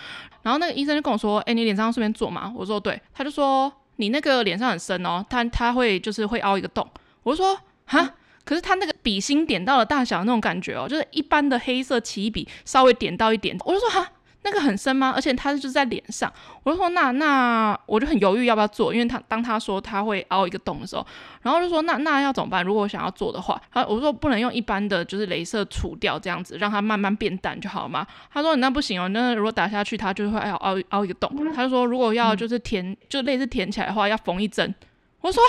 [0.41, 6.87] 然后那个医生就跟我说：“哎，你脸上要顺便做嘛？”我说：“对。”他就说：“你那个脸上很深哦，他他会就是会凹一个洞。”
[7.21, 7.55] 我就说
[7.85, 14.11] ：“哈，可是他那个笔芯点到了大小的那种感觉哦，就是一般的黑色起笔稍微点到一点。”我就说：“哈。”
[14.43, 15.11] 那个很深吗？
[15.15, 16.31] 而且它就是在脸上。
[16.63, 21.05] 我就说那那我就很犹豫要不要做，因为他当他说他会凹一个洞的时候，
[21.41, 22.63] 然后就说那那要怎么办？
[22.63, 28.05] 如果我想要做的话，他我说不能用一般的就是镭射除掉这样子，让它慢慢变淡就好吗？
[28.31, 31.31] 他说你那不行哦，那如果打下去它就会要凹凹一个洞。
[31.55, 34.73] 他就说如果要就是填就类似填起来的话，要缝一针。
[35.21, 35.41] 我说，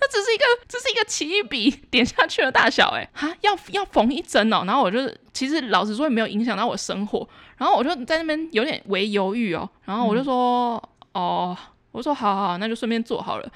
[0.00, 4.62] 那只是一个，这是一个奇异笔点下去的大小，哎，哈，要要缝一针哦。
[4.64, 5.00] 然后我就，
[5.32, 7.28] 其实老实说也没有影响到我生活。
[7.56, 9.68] 然后我就在那边有点微犹豫哦。
[9.84, 10.76] 然后我就说，
[11.14, 11.56] 嗯、哦，
[11.90, 13.52] 我说好好好，那就顺便做好了，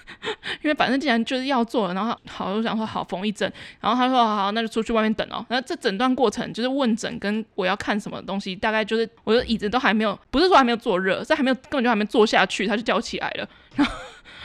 [0.62, 3.50] 因为反正既然就是要做了，然后好，我想说好缝一针。
[3.80, 5.42] 然后他说好，好，那就出去外面等哦。
[5.48, 13.48] 然后这整段过程就是问诊跟我要看什么东西，大概就是我的椅子都还没有，不是说还没有坐热，是还没有根本就还没坐下去，他就叫起来了。
[13.76, 13.94] 然后。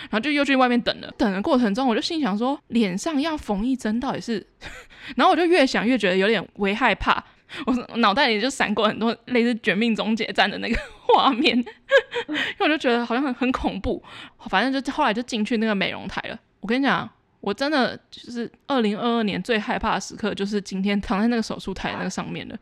[0.03, 4.45] 然后就又去外面等了，等的过程中，我就心想说，脸上要缝一针到底是？
[5.15, 7.23] 然后我就越想越觉得有点微害怕，
[7.65, 11.63] 我脑袋里就闪过很多类似《绝命终结战》的那个 画面，因
[12.33, 14.03] 为我就觉得好像很很恐怖。
[14.49, 16.37] 反正就后来就进去那个美容台了。
[16.59, 17.09] 我跟你讲，
[17.39, 22.59] 我真的就是二零二二年最害怕的时刻，就是今天躺在那个手术台那个上面的。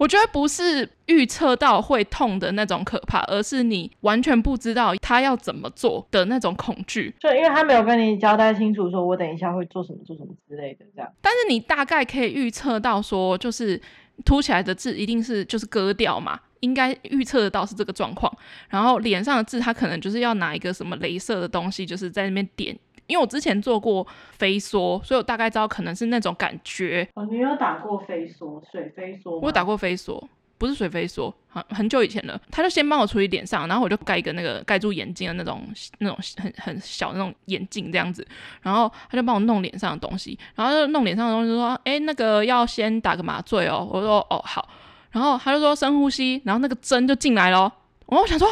[0.00, 7.14] 我觉得不是预测到会痛的那种可怕，而是你完全不知道他要怎么做的那种恐惧。
[7.20, 11.12] 就因为他没有跟你交代清楚，说我等一下会做什么、做什么之类的这样。
[11.20, 13.78] 但是你大概可以预测到，说就是
[14.24, 18.34] 凸起来的痣一定是就是割掉嘛，应该预测得到是这个状况。
[18.70, 22.74] 然后脸上的痣，他可能就是要拿一个什么镭射的东西，就是在那边点。
[23.10, 24.06] 因为我之前做过
[24.38, 27.06] 飞梭，所以我大概知道可能是那种感觉。
[27.14, 29.32] 哦，你有打过飞梭，水飞梭？
[29.40, 30.22] 我有打过飞梭，
[30.56, 32.40] 不是水飞梭，很很久以前了。
[32.50, 35.66] 他就先帮我处理脸上，然后我就盖一个那个盖住眼睛的那种
[35.98, 38.26] 那种很很小的那种眼镜这样子，
[38.62, 43.88] 然后他就帮我弄脸上的东西，然后就弄脸上的东西就说，哎，那个要先打个麻醉哦。
[43.90, 44.68] 我说哦好，
[45.10, 47.72] 然后他就说深呼吸，然后那个针就进来了。
[48.06, 48.48] 我想说，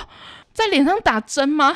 [0.52, 1.74] 在脸上打针吗？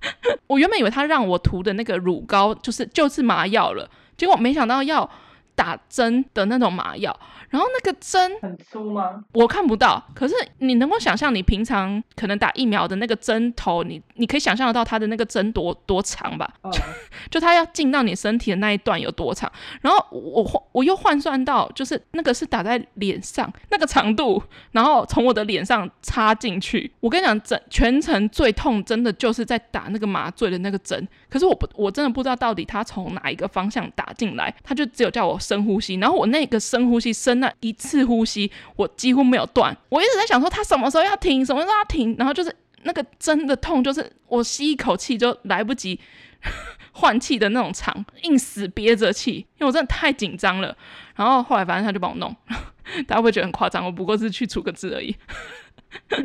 [0.46, 5.08] 我原本以为他让我涂的那个乳膏就是就是麻药了，结果没想到要
[5.54, 7.18] 打针的那种麻药。
[7.50, 9.24] 然后那个针很粗吗？
[9.32, 16.52] 我看不到，可是你能够想象你平常可能打疫苗的那个针头，你你可以想象得到它的那个针多多长吧？
[16.62, 16.70] 哦、
[17.30, 19.50] 就它要进到你身体的那一段有多长。
[19.80, 26.90] 然后我我又换算到，就是那个是打在脸上那个长度，然后从我的脸上插进去。
[27.00, 31.06] 我跟你讲，整全程最痛真的就是在打那个麻醉的那个针。
[31.30, 37.36] 可是我不我真的不知道到底他从哪一个方向打进来，他就只有叫我深呼吸，然后我那个深呼吸深。
[37.38, 39.76] 那一次呼吸，我几乎没有断。
[39.90, 42.16] 我一直在想说，他什么时候要停，什么时候要停。
[42.16, 42.50] 然后就是
[42.84, 46.00] 那个真的痛，就是我吸一口气就来不及
[46.92, 50.74] 换气的那种长，硬死憋着气，因为我真的太紧张了。
[51.14, 52.34] 然后后来反正他就帮我弄，
[53.06, 55.14] 大家会觉得很夸张，我不过是去除个痣而已。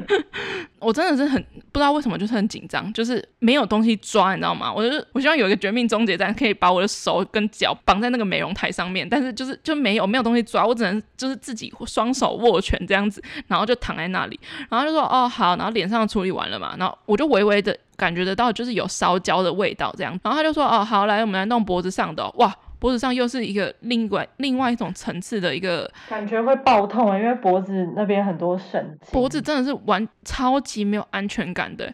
[0.80, 4.72] 我真的是很不知道为什么，就是很紧张，就是没有东西抓，你知道吗？
[4.72, 22.54] 我就是我希望有一个绝命终结站，可以把我的手跟脚绑在那个美容台上面，但是就是就没有没有东西抓，我只能就是自己双手握拳这样子，然后就躺在那里，然后就说哦好，然后脸上处理完了嘛，然后我就微微的感觉得到就是有烧焦的味道这样，然后他就说哦好，来我们来弄脖子上的，哇。
[22.82, 29.12] 脖子上又是一个另外另外一种层次的一个感觉会爆痛啊，因为脖子那边很多神经。
[29.14, 31.94] 脖子真的是完超级没有安全感的。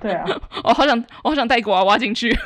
[0.00, 0.26] 对啊，
[0.64, 2.36] 我 好想我好想带一个娃娃进去。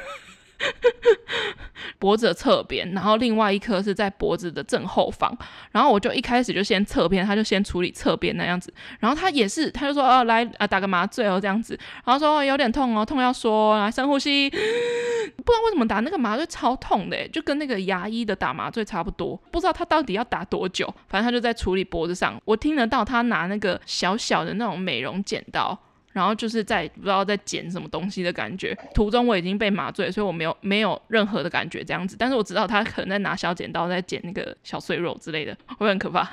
[1.99, 5.37] 脖子的侧边，然后另外一颗是在脖子的正后方，
[5.73, 25.79] 然后我就一开始就先侧边，他就先处理侧边那样子，然后他也是，他就说哦来啊打个麻醉哦这样子，然后说有点痛哦，痛要说来深呼吸， 不知道为什么打那个麻醉超痛的，就跟那个牙医的打麻醉差不多，不知道他到底要打多久，反正他就在处理脖子上，我听得到他拿那个小小的那种美容剪刀。
[26.17, 32.17] 然后就是在不知道在剪什么东西的感觉，途中我已经被麻醉，所以我没有没有任何的感觉这样子。
[32.19, 36.27] 但是我知道他可能在拿小剪刀在剪那个小碎肉之类的， 会很可怕。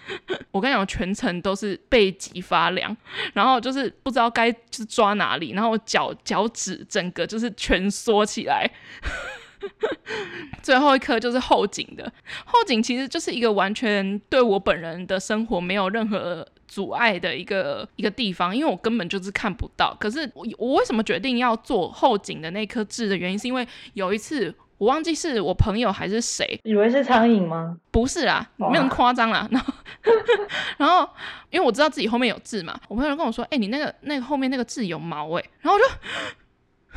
[0.50, 2.96] 我跟你讲，全程都是背脊发凉，
[3.34, 8.66] 然后就是不知道该就是抓哪里，然后脚脚趾整个就是蜷缩起来。
[10.62, 12.10] 最后一颗就是后颈的，
[12.44, 19.96] 后颈其实就是一个完全对我本人的生活没有任何阻碍的一个一个地方，因为我根本就是看不到。
[19.98, 27.76] 可是我我为什么决定要做后颈的那颗痣的原因，是因为有一次我忘记是我朋友还是谁，以为是苍蝇吗？
[27.90, 29.48] 不是啊，没有那么夸张啦。
[29.50, 29.74] 然后
[30.78, 31.08] 然后
[31.50, 35.84] 因为我知道自己后面有痣嘛，我朋友跟我说：“哎、欸，你那个那个后面那个痣有毛哎。”然后我就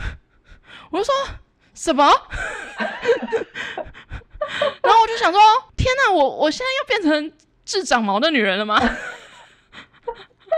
[0.92, 1.14] 我就说。
[1.82, 2.06] 什么？
[4.84, 5.42] 然后我就想说，
[5.76, 6.12] 天哪！
[6.14, 7.32] 我我现在要变成
[7.66, 8.80] 治长毛的女人了吗？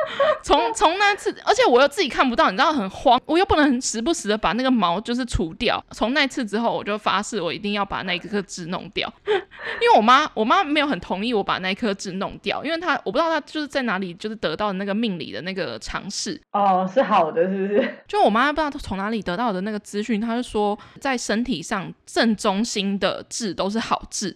[0.43, 5.84] 从从那次，而且我又自己看不到，你知道很慌，我又不能时不时的把那个毛就是除掉。
[5.91, 17.95] 从那次之后，我就发誓我一定要把那一颗痣弄掉， 因为我妈我妈没有很同意我把那一颗痣弄掉，因为她我不知道她就是在哪里就是得到的那个命理的那个尝试哦，是好的是不是？
[18.08, 24.36] 就我妈不知道从哪里得到的那个资讯，她就说在身体上正中心的痣都是好痣，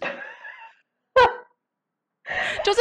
[2.64, 2.80] 就是。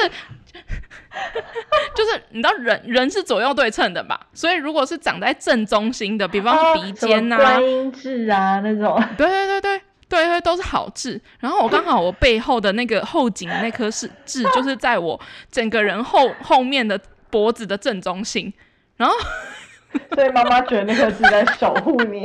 [1.95, 11.19] 就是你知道人人是左右对称的吧，所以如果是长在正中心的，比方鼻尖呐、啊、观音痣啊那种，对对对对对对，都是好痣。
[11.39, 15.19] 然后我刚好我背后的那个后颈那颗是痣， 就是在我
[15.51, 18.53] 整个人后后面的脖子的正中心。
[18.95, 19.15] 然后，
[20.15, 22.19] 所以妈妈觉得那颗痣在守护你，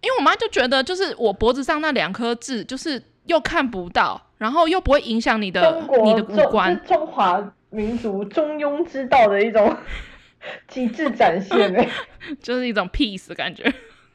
[0.00, 4.27] 因为我妈就觉得就是我脖子上那两颗痣，就是又看不到。
[4.38, 9.76] 然后又不会影响你的你的五官，中华民族中庸之道的一种
[10.68, 11.88] 极致展现哎，
[12.40, 13.64] 就是一种 peace 的感觉，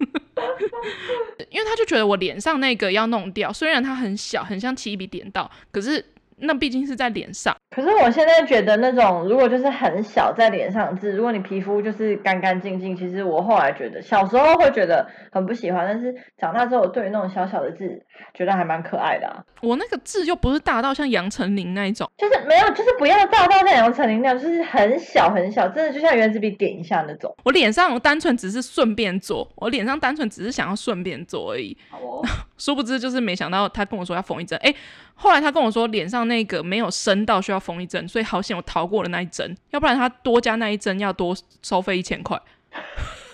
[1.52, 6.04] 因为他就觉得我脸上那个要弄掉，虽然它很小，很像起一笔点到，可是。
[6.38, 19.44] 那毕竟是在脸上，可是我现在觉得那种如果就是很小在脸上痣，如果你皮肤就是干干净净，其实我后来觉得小时候会觉得很不喜欢，但是长大之后我对于那种小小的痣觉得还蛮可爱的啊。
[19.62, 27.34] 我那个痣又不是大到像杨丞琳那一种，就是没有，就是不要大到像杨丞琳那样，就是很小很小，真的就像原子笔点一下那种。
[27.44, 31.78] 我脸上我单纯只是顺便做，我脸上单纯只是想要顺便做而已。
[31.90, 32.22] 好哦，
[32.58, 34.74] 殊不知就是没想到他跟我说要缝一针，哎。
[35.16, 42.42] 后来他跟我说，脸上那个没有深到需要缝一针，所以好险我逃过了那一针，要不然他多加那一针要多收费一千块。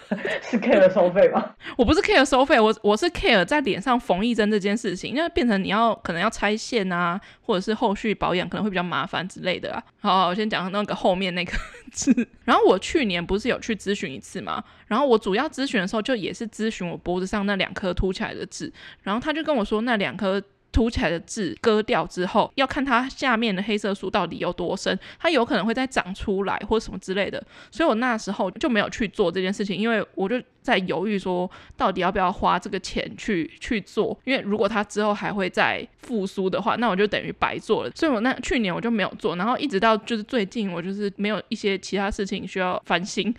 [0.41, 1.53] 是 care 收费吗？
[1.77, 9.83] 我不是 care 收费，我我是 care 在脸上缝一针这件事情，因为变成你要可能要拆线啊，或者是后续保养可能会比较麻烦之类的啊。
[10.01, 11.53] 好，好，我先讲那个后面那个
[11.91, 12.11] 字。
[12.43, 14.63] 然后我去年不是有去咨询一次吗？
[14.87, 20.41] 然后我主要咨询的时候就也是咨询我脖子上那两颗凸起来的痣，然后他就跟我说那两颗。
[20.71, 27.43] 凸起来的痣割掉之后，要看它下面的黑色素到底有多深，它有可能会再长出来或什么之类的。
[27.71, 34.17] 所以我那时候就没有去做这件事情，因为我就在犹豫说，到底要不要花这个钱去去做。
[34.25, 37.91] 因为如果它之后还会再复苏的话，那我就等于白做了。
[37.95, 43.33] 所以我那去年我就没有做，然后一直到就是最近，我就是没有一些其他事情需要烦心。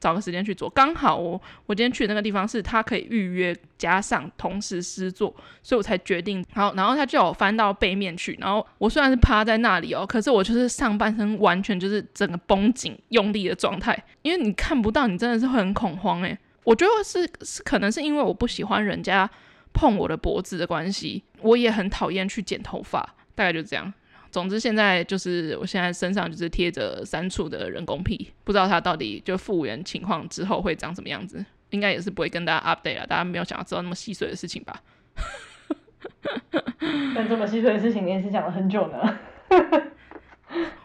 [0.00, 6.44] 找个时间去做，刚好我我今天去的那个地方是他可以预约加上同时施作，所以我才决定。
[6.54, 16.38] 好，然后他叫我翻到背面去，然后我虽然是趴在那里哦，可是我就是上半身完全就是整个绷紧用力的状态，因为你看不到，你真的是会很恐慌诶。
[16.64, 19.28] 我觉得是是可能是因为我不喜欢人家
[19.72, 23.00] 碰我的脖子的关系，我也很讨厌去剪头发，
[23.34, 23.92] 大概就这样。
[24.30, 34.82] 总之，现在就是我现在身上就是贴着三处的人工皮，不知道它到底就复原情况之后会长什么样子，应该也是不会跟大家 update 了，大家没有想要知道那么细碎的事情吧？
[37.14, 39.18] 但这么细碎的事情，你也是讲了很久呢。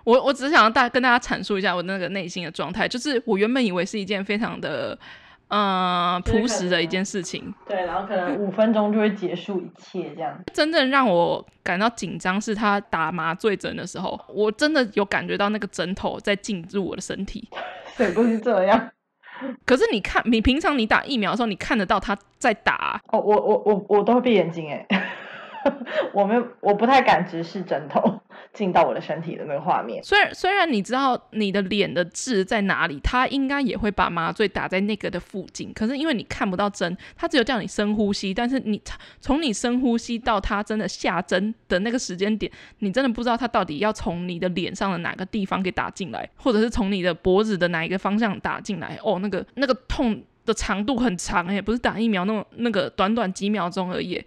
[0.04, 4.98] 我我只是想要大跟大家阐述一下我那个内心的状态，就是我原本以为是一件非常的。
[5.56, 7.54] 嗯，朴实的一件事情。
[7.68, 10.36] 对，然后可能五分钟就会结束一切，这样。
[10.52, 17.48] 真正让我感到紧张是他打麻醉针的时候，我真的有感觉到那个针头在进入我的身体。
[17.96, 18.90] 谁不是这样？
[19.64, 23.00] 可是你看，你平常你打疫苗的时候，你看得到他在打啊。
[23.10, 24.88] 哦，我我我我都会闭眼睛哎。
[26.12, 28.02] 我没有，我不太敢直视针头
[28.54, 30.04] 进到我的身体的那个画面。
[30.04, 35.74] 虽然虽然你知道你的脸的痣在哪里，他应该也会把麻醉打在那个的附近。
[35.74, 38.34] 可是因为你看不到针，他只有叫你深呼吸。
[38.34, 38.82] 但是你
[39.20, 49.00] 从你深呼吸到他真的下针的那个时间点，你真的不知道他到底要从你的脸上的哪个地方给打进来，或者是从你的脖子的哪一个方向打进来。
[49.04, 54.24] 哦，那个那个痛的长度很长诶，不是打疫苗那种那个短短几秒钟而已。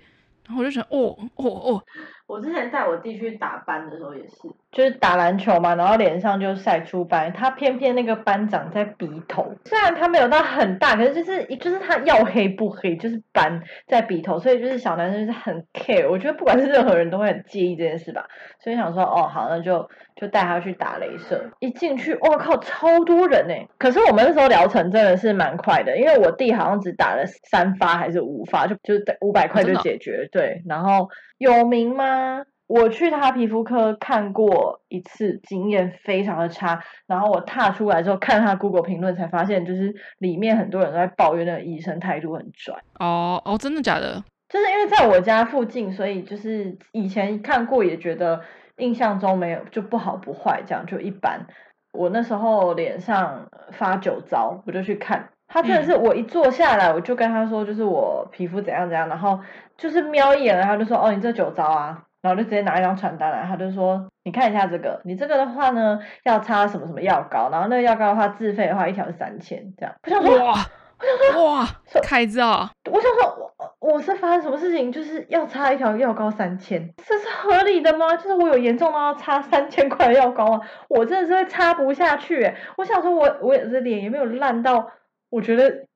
[0.46, 1.84] 然后我就想，哦哦哦，
[2.26, 4.36] 我之前带我弟去打斑的时候也是，
[4.72, 18.26] 就是打篮球嘛，然后脸上就晒出斑，他偏偏那个斑长在鼻头，虽然他没有到很大，可是就是就是他要黑不黑，就是斑在鼻头，所以就是小男生就是很 care，我觉得不管是任何人都会很介意这件事吧，
[18.60, 19.88] 所以想说，哦好，那就。
[20.18, 23.68] 就带他去打镭射，一进去，哇靠，超多人哎！
[23.76, 30.24] 可是我们那时候疗程真的是蛮快的，因为我弟好像只打了三发还是五发，就就是五百块就解决。
[30.24, 31.06] 哦、对，然后
[31.38, 32.44] 有名吗？
[32.66, 36.82] 我去他皮肤科看过一次，经验非常的差。
[37.06, 42.74] 然后我踏出来之后，看他 Google 评论，才发现就是里面很多人都在抱怨那个医生态度很拽。
[42.98, 44.24] 哦哦，真的假的？
[44.48, 48.40] 就是因为在我家附近，所以就是以前看过也觉得。
[48.78, 51.46] 印象中没有就不好不坏，这样就一般。
[51.94, 59.38] 我那时候脸上发酒糟，我就去看他，真的是我一坐下来，我就跟他说，就是我皮肤怎样怎样，然后
[59.76, 69.94] 就是瞄一眼，他就说，哦，你这酒糟啊，然后就直接拿一张传单来，他就说，你看一下这个，你这个的话呢，要擦什么什么药膏，然后那个药膏的话，自费的话一条是三千，这样。
[70.04, 70.52] 我想说，哇，
[70.98, 71.66] 我想说，哇，
[72.02, 73.36] 开照，我想说。
[73.38, 73.46] 我
[73.94, 78.14] 我是发生什么事情，就是要擦一条药膏三千，这是合理的吗？
[78.16, 80.60] 就是我有严重到要擦三千块的药膏啊？
[80.88, 82.54] 我真的是会擦不下去诶。
[82.76, 84.90] 我想说我，我我的脸也没有烂到，
[85.30, 85.86] 我觉得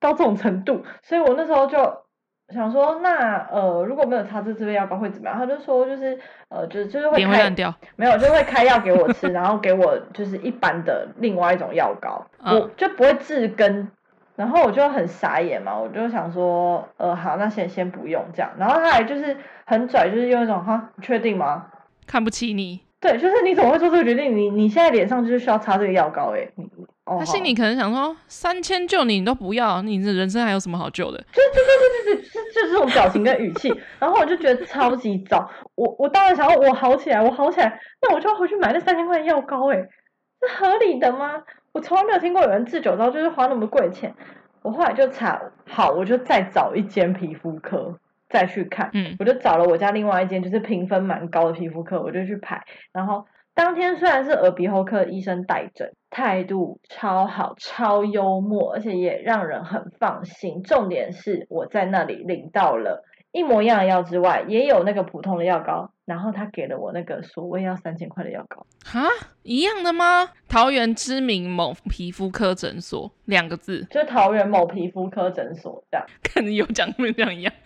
[0.00, 1.76] 到这种程度，所以我那时候就
[2.54, 5.38] 想说，那呃，如果没有擦这支药膏会怎么样？
[5.38, 13.90] 他就说，就是呃，就是就是会开掉，没有，就会开药给我吃，然后给我就是一般的另外一种药膏，嗯、我就不会治根。
[14.36, 18.48] 然后我就很傻眼嘛，我就想说，呃，好，那先先不用这样。
[18.56, 21.66] 然后他还就是很拽，就是用一种哈，你确定吗？
[22.06, 22.82] 看不起你。
[23.00, 24.36] 对，就是你怎么会做这个决定？
[24.36, 26.52] 你你现在脸上就是需要擦这个药膏诶。
[27.04, 31.18] 哦，他心里可能想说，三千救你你都不要，你的人生还有什么好救的？
[31.32, 33.72] 就就就就就就就这种表情跟语气。
[33.98, 35.48] 然后我就觉得超级糟。
[35.76, 39.76] 我我当然想要我好起来，我好起来，那我就要回去买那三千块的药膏诶，
[40.42, 41.42] 是合理的吗？
[41.72, 44.12] 我从来没有听过有人治酒糟就是花那么贵钱，
[44.62, 47.96] 我后来就查好，我就再找一间皮肤科
[48.28, 52.62] 再去看，嗯，我就找了我家另外一间就是评分蛮高的皮肤科，我就去排。
[52.92, 60.62] 然后当天虽然是耳鼻喉科医生带诊，态度超好，超幽默，而且也让人很放心。
[60.62, 65.92] 重点是我在那里领到了一模一样的药之外，也有那个普通的药膏。
[66.08, 69.06] 然后他给了我那个所谓要三千块的药膏，哈，
[69.42, 70.30] 一样的吗？
[70.48, 77.52] 桃园知名某皮肤科诊所两个字，就桃园某皮肤科诊所这样， 看你有讲跟没讲一样。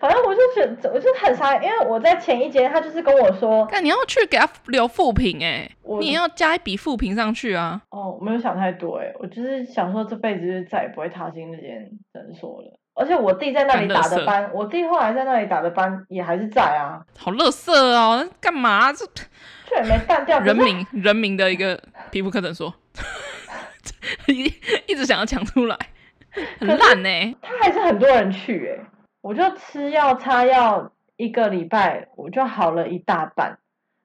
[0.00, 7.80] 反正我就觉得，我就很傻，因为我在前一间，他就是跟我说，那你要去给他留副评哎，你也要加一笔副评上去啊。
[7.90, 12.76] 哦，我没有想太多哎，我就是想说这辈子就再也不会踏进那间诊所了。
[12.94, 17.04] 而且我弟在那里打的班，我弟后来在那里打的班也还是在啊。
[17.18, 19.04] 好乐色哦，干嘛这？
[19.66, 20.38] 这也没淡掉。
[20.38, 21.82] 人民人民的一个
[22.12, 22.72] 皮肤科诊所，
[24.28, 24.44] 一
[24.86, 25.76] 一直想要抢出来，
[26.60, 27.36] 很烂呢、欸。
[27.42, 28.86] 他还是很多人去哎、欸，
[29.22, 33.58] 我就吃药擦药一个礼拜，我就好了一大半。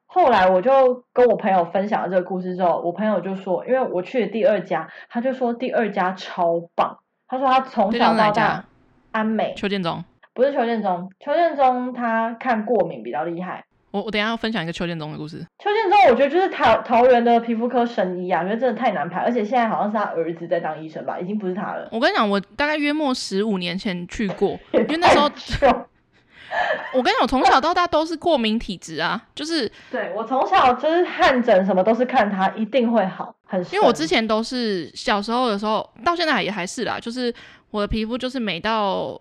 [0.06, 6.98] 后来我就跟我朋友分享了这个故事之后，我朋友就说，因为我去了第二家，他就说第二家超棒。
[7.28, 8.64] 他说他从小到大。
[9.12, 13.64] 安美邱建中不是邱建中，邱建中他看过敏比较厉害。
[13.90, 15.44] 我我等一下要分享一个邱建中的故事。
[15.58, 21.88] 邱建中我觉得就是桃桃园的皮肤科神医啊，觉得真的太难排，而且现在好像是他儿子在当医生吧，已经不是他了。
[21.90, 25.24] 我跟你讲，我大概约莫十五年前去过，因为那时候
[26.94, 37.34] 我跟你讲，我从小到大都是过敏体质啊，就是对我从小就是汗疹什么都是看他一定会好，很因为我之前都是小时候的时候，到现在也还是啦，就是。
[37.70, 39.18] 我的皮肤就是每到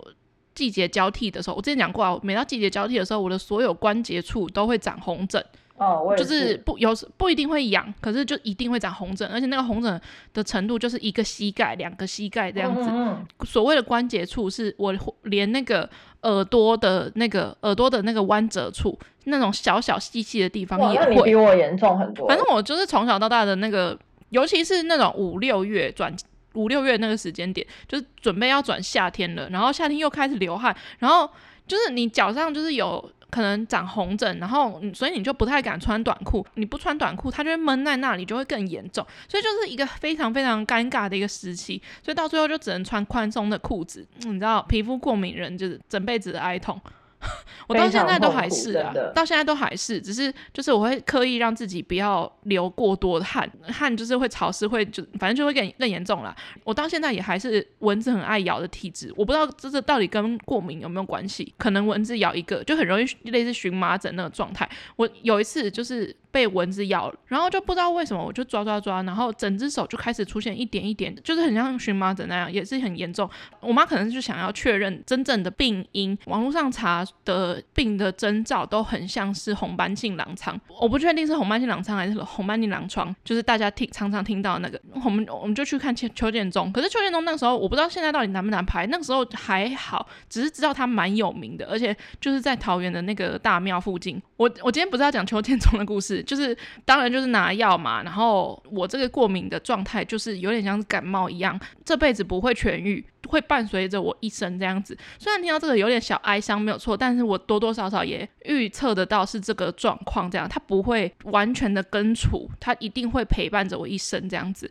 [0.55, 5.43] 季节交替的时候，我之前讲过啊，每到季节交替的时候，我的所有关节处都会长红疹。
[5.77, 6.17] 哦，我。
[6.17, 10.01] 就是不有时不一定会痒，可是就一定会长红疹，而且那个红疹
[10.33, 12.89] 的程度就是一个膝盖、两个膝盖这样子。
[12.89, 13.45] 嗯嗯。
[13.45, 14.93] 所谓的关节处，是我
[15.23, 15.89] 连那个
[16.23, 21.23] 耳朵的那个耳朵的那个弯折处，那种小小细细的地方也会。
[21.23, 22.27] 比我严重很多。
[22.27, 23.97] 反正我就是从小到大的那个，
[24.31, 26.13] 尤其是那种五六月转。
[26.53, 31.29] 五六月那个时间点，就是准备要转夏天了，然后夏天又开始流汗，然后
[31.67, 46.81] 就是你脚上就是有可能长红疹，然后所以你就不太敢穿短裤，你不穿短裤，它就会闷在那里，就会更严重，所以就是一个非常非常尴尬的一个时期，所以到最后就只能穿宽松的裤子，你知道，皮肤过敏人就是整辈子的哀痛。
[47.67, 56.35] 我到现在都还是啊，到现在都还是，只是就是我会刻意让自己不要流过多的汗，汗就是会潮湿，会就反正就会更更严重啦。
[56.63, 61.53] 我到现在也还是蚊子很爱咬的体质，我不知道这这到底跟过敏有没有关系？
[61.57, 64.67] 可能蚊子咬一个就很容易类似荨麻疹那个状态。
[64.95, 66.15] 我有一次就是。
[66.31, 73.29] 被蚊子咬了，然后就不知道为什么，我就抓抓抓，然后整只手就开始出现一点一点的，就是很像荨麻疹那样，也是很严重。
[73.59, 84.79] 我妈可能就想要确认真正的病因，网络上查的病的征兆都很像是红斑性狼疮，我不确定是红斑性狼疮还是红斑性狼疮，就是大家听常常听到那个。
[85.03, 94.21] 我们我们就去看邱邱建中，可是邱建中那个时候我不知道现在到底难不难排，那个时候还好，只是知道他蛮有名的，而且就是在桃园的那个大庙附近。
[94.37, 96.18] 我我今天不是要讲邱建中的故事。
[96.23, 96.55] 就是
[96.85, 104.97] 当然就是拿药嘛，然后我这个过敏的状态就是有点像是感冒一样，这辈子不会痊愈，会伴随着我一生这样子。
[105.17, 114.69] 虽然听到这个有点小哀伤，没有错，但是我多多少少也预测得到是这个状况这样，它不会完全的根除，它一定会陪伴着我一生这样子。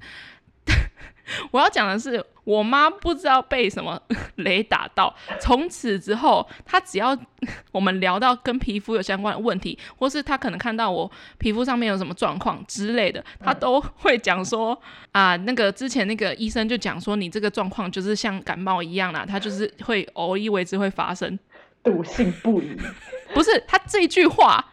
[1.51, 4.01] 我要讲的是，我妈不知道被什么
[4.37, 7.17] 雷打到，从此之后，她只要
[7.71, 14.81] 我们聊到跟皮肤有相关的问题，或是她可能看到我皮肤上面有什么状况之类的，她都会讲说
[15.13, 21.39] 啊，那个之前那个医生就讲说，你这个状况就是像感冒一样啦， 她就是会偶一为之会发生，
[21.83, 22.75] 笃信不疑。
[23.35, 24.73] 不是她这句话，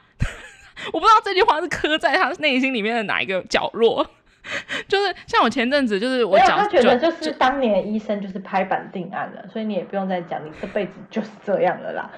[0.94, 4.10] 我不知道这句话是刻在她内心里面的哪一个角落。
[4.88, 12.12] 就是像我前阵子，就是我讲，他觉得就是当年医生就是拍板定案了，所以你也不用再讲，你这辈子就是这样了啦。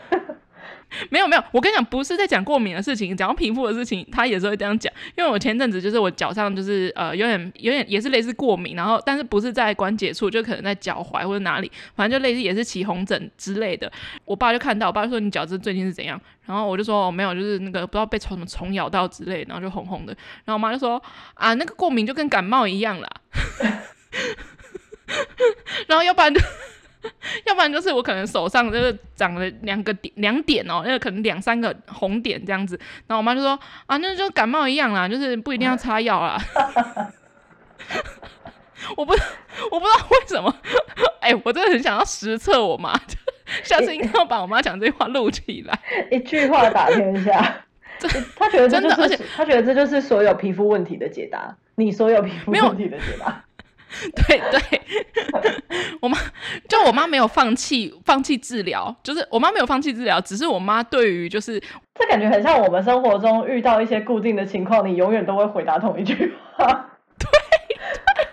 [1.12, 4.92] 没有没有，我跟你讲，不是在讲过敏的事情，讲到皮肤的事情，他也是会这样讲。
[5.18, 13.92] 因为我前阵子就是我脚上就是呃有点有点也是类似过敏，然后但是不是在关节处，就可能在脚踝或者哪里，反正就类似也是起红疹之类的。
[14.24, 16.20] 我爸就看到，我爸说，你脚这最近是怎样？
[16.46, 20.14] 然后我就说，哦，没有，就是那个不知道被虫什么虫咬到之类，然后就红红的。
[20.46, 21.02] 然后我妈就说
[21.34, 23.10] 啊，那个过敏就跟感冒一样啦。
[25.88, 26.40] 然后要不然就。
[27.46, 32.80] 要不然就是我可能手上就是长了两个点两点哦，那个可能两三个红点这样子。
[33.08, 36.38] 然后我妈就说啊，那就感冒一样啦，就是不一定要擦药啦。
[38.96, 39.12] 我不
[39.72, 40.56] 我不知道为什么，
[41.20, 42.94] 哎、欸，我真的很想要实测我妈，
[43.64, 45.80] 下次应该要把我妈讲这句话录起来，
[46.12, 47.64] 一句话打天下。
[48.38, 53.44] 他觉得这就是真的，而且他觉得这就是所有皮肤问题的解答，你所有皮肤问题的解答。
[54.16, 54.82] 对 对，
[56.02, 56.18] 我妈
[56.68, 61.60] 就我妈没有放弃放弃治疗，就是我妈没有放弃治疗，只是我妈对于就是
[61.96, 66.66] 这感觉很像我们生活中遇到一些固定的情况，你永远都会回答同一句话。
[67.18, 67.28] 对，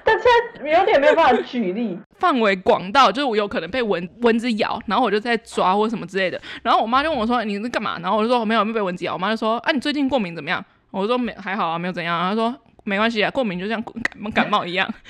[0.04, 0.26] 但现
[0.62, 12.54] 在有点没有办法举例，范围广到就是我有可能被蚊蚊子咬，然后我就在抓或什么之类的，然后我妈就问我说：“你是干嘛？”然后我就说：“没有，没有被蚊子咬。”我妈就说：“啊，你最近过敏怎么样？”我说：“没，还好啊，没有怎样啊。”她说。
[12.84, 14.88] 没关系啊，过敏就像感冒感冒一样。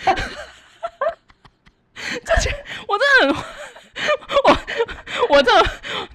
[2.25, 2.51] 这些
[2.89, 3.45] 我真的很，
[4.45, 5.51] 我我这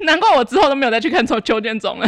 [0.05, 2.07] 难怪我之后都没有再去看秋秋天种了。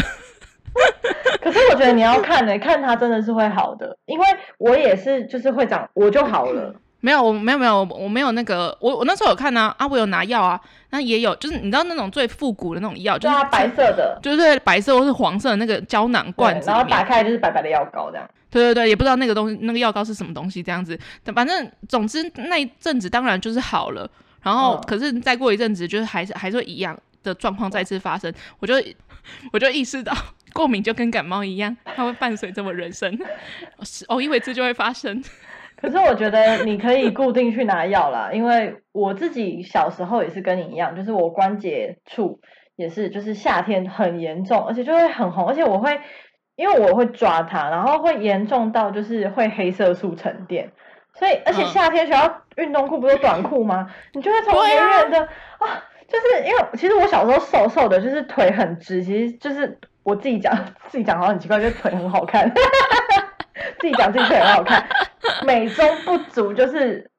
[1.41, 4.26] 可是我觉得你要看呢、欸，看它真的是会好的，因为
[4.58, 6.74] 我也是就是会长，我就好了。
[6.99, 10.60] 没有，我没有没有，我没有那个，我我那时候有看啊，啊，我有拿药啊，
[10.91, 18.30] 那也有，就是你知道那种最复古的那种药，就是白色的，就是白色或是黄色的那个胶囊罐子，然后打开就是白白的药膏这样。
[18.52, 20.99] 对对对，也不知道那个东西那个药膏是什么东西这样子，
[21.34, 24.08] 反正总之那一阵子当然就是好了，
[24.43, 28.76] 然后可是再过一阵子就是还是还是会一样的状况再次发生，我就
[29.54, 30.14] 我就意识到
[30.54, 33.18] 过敏就跟感冒一样，它会伴随着我人生，
[34.10, 35.24] 偶一为之就会发生。
[35.78, 42.39] 可是我觉得你可以固定去拿药啦，因为我自己小时候也是跟你一样，就是我关节处
[42.76, 45.99] 也是，就是夏天很严重，而且就会很红，而且我会
[46.62, 50.72] 因为我会抓它，然后会严重到就是会黑色素沉淀，
[51.16, 53.89] 所以而且夏天学校运动裤不是短裤吗？
[54.14, 55.20] 你就会从远远的
[55.57, 60.55] 啊，啊，就是因为其实我小时候瘦瘦的，就是腿很直，其实就是我自己讲
[60.88, 62.47] 自己讲好像很奇怪，就是腿很好看，
[63.80, 64.86] 自己讲自己腿很好看。
[65.43, 67.09] 美中不足就是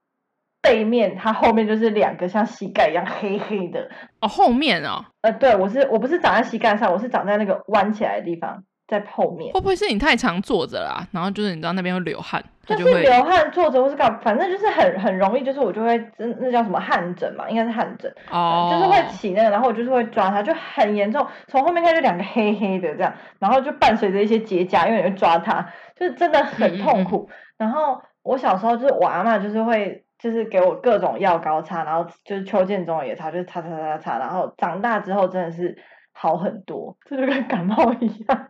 [0.63, 3.91] 背面，它后面就是两个像膝盖一样黑黑的
[4.21, 4.29] 哦。
[4.29, 8.63] 后面哦，呃，对，我是我不是长在膝盖上，我是长在那个弯起来的地方，
[9.01, 9.53] 在后面。
[9.55, 11.07] 会不会是你太常坐着啦？
[11.13, 21.27] 然后就是你知道那边会流汗，就是流汗坐着或是干，反正就是很很容易，就是我就会那那叫什么汗疹嘛，应该是汗疹哦、嗯，就是会起那个，然后我就是会抓它，就很严重。
[21.49, 25.67] 从后面看就两个黑黑的这样，然后就伴随着一些结痂，因为你会抓它，
[25.97, 27.27] 就是真的很痛苦。
[27.29, 34.19] 嗯嗯然后我小时候就是我阿嬷就是会就是给我各种药膏擦，然后就是邱建中也擦，就是擦擦擦擦擦。
[34.19, 35.77] 然后长大之后真的是
[36.13, 38.49] 好很多，这就跟感冒一样。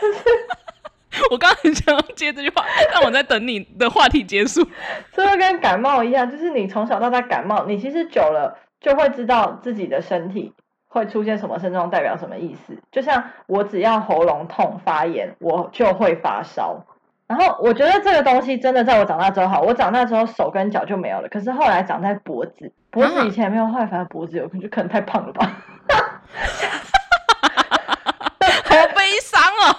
[0.00, 4.66] 就 是我刚刚很想要接这句话，但我在等你的话题结束。
[5.12, 10.52] 这就跟感冒一样，就是你从小到大感冒，你其实久了就会知道自己的身体
[10.86, 12.78] 会出现什么症状，代表什么意思。
[12.92, 16.84] 就像我只要喉咙痛发炎，我就会发烧。
[17.26, 25.52] 然后我觉得这个东西真的在我长大之后好，我长大之后手跟脚就没有了，可是后来长在脖子，脖子以前没有，坏反正脖子有，可能就可能太胖了吧，
[29.60, 29.76] 伤哦，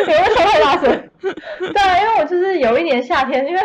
[0.00, 1.10] 有没有说太大声？
[1.20, 3.60] 对啊，因为我就是有一年夏天，因为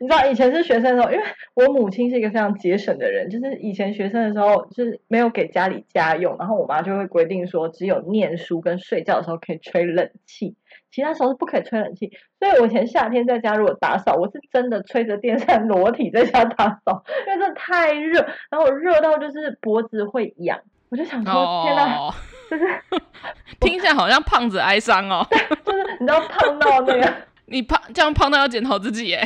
[0.00, 1.24] 你知道以前是学生的时候，因为
[1.54, 10.56] 我母亲是一个非常节省的人，就是以前学生的时候，就是没有给家里家用，然后我妈就会规定说，只有念书跟睡觉的时候可以吹冷气，
[10.90, 12.10] 其他时候是不可以吹冷气。
[12.40, 18.20] 所以我以前夏天在家如果打扫，我是真的吹着电扇裸体在家打扫，因为真的太热，
[18.50, 20.58] 然后我热到就是脖子会痒，
[20.90, 21.64] 我就想说，oh.
[21.64, 22.10] 天哪，
[22.50, 22.82] 就是
[23.60, 27.12] 听起来好像胖子哀伤哦， 对，就是你知道胖到那个。
[27.48, 29.24] 你胖这样胖到要检讨自己耶，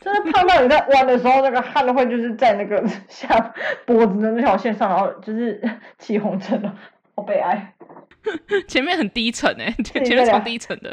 [0.00, 3.38] 就是胖到你在弯的时候，那个汗会就是在那个下
[3.86, 5.62] 脖子的那条线上，然后就是
[5.96, 6.74] 起红疹了，
[7.14, 7.72] 好悲哀。
[8.66, 10.92] 前面很低沉哎，前面超低沉的。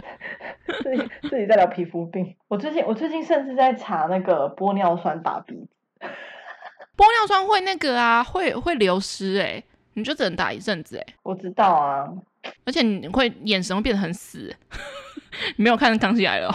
[0.83, 5.67] 自己自己在聊皮肤病，我最近我最近甚至在查那个玻尿酸打鼻子。
[6.95, 9.63] 玻尿酸会那个啊，会会流失哎，
[9.99, 11.05] 你就只能打一阵子哎。
[11.23, 12.07] 我知道啊，
[12.65, 14.55] 而且你会眼神会变得很死。
[15.57, 16.53] 你没有看《康熙来了》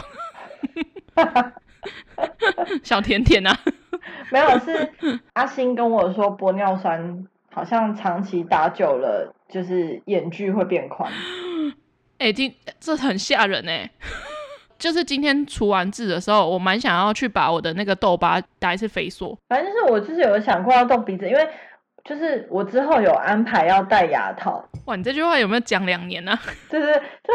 [2.82, 3.57] 小甜甜啊？
[4.32, 4.90] 没有，是
[5.34, 11.11] 阿星跟我说玻尿酸好像长期打久了，就是眼距会变宽。
[12.18, 13.88] 哎、 欸，今这很吓人哎！
[14.76, 19.34] 就是今天除完痣的时候，我蛮想要去把我的那个痘疤打一次飞梭。
[19.49, 21.49] 反正就是我就是有想过要动鼻子，因为
[22.05, 24.68] 就是我之后有安排要戴牙套。
[24.86, 26.40] 哇，你这句话有没有讲两年呢、啊？
[26.70, 27.32] 就是就。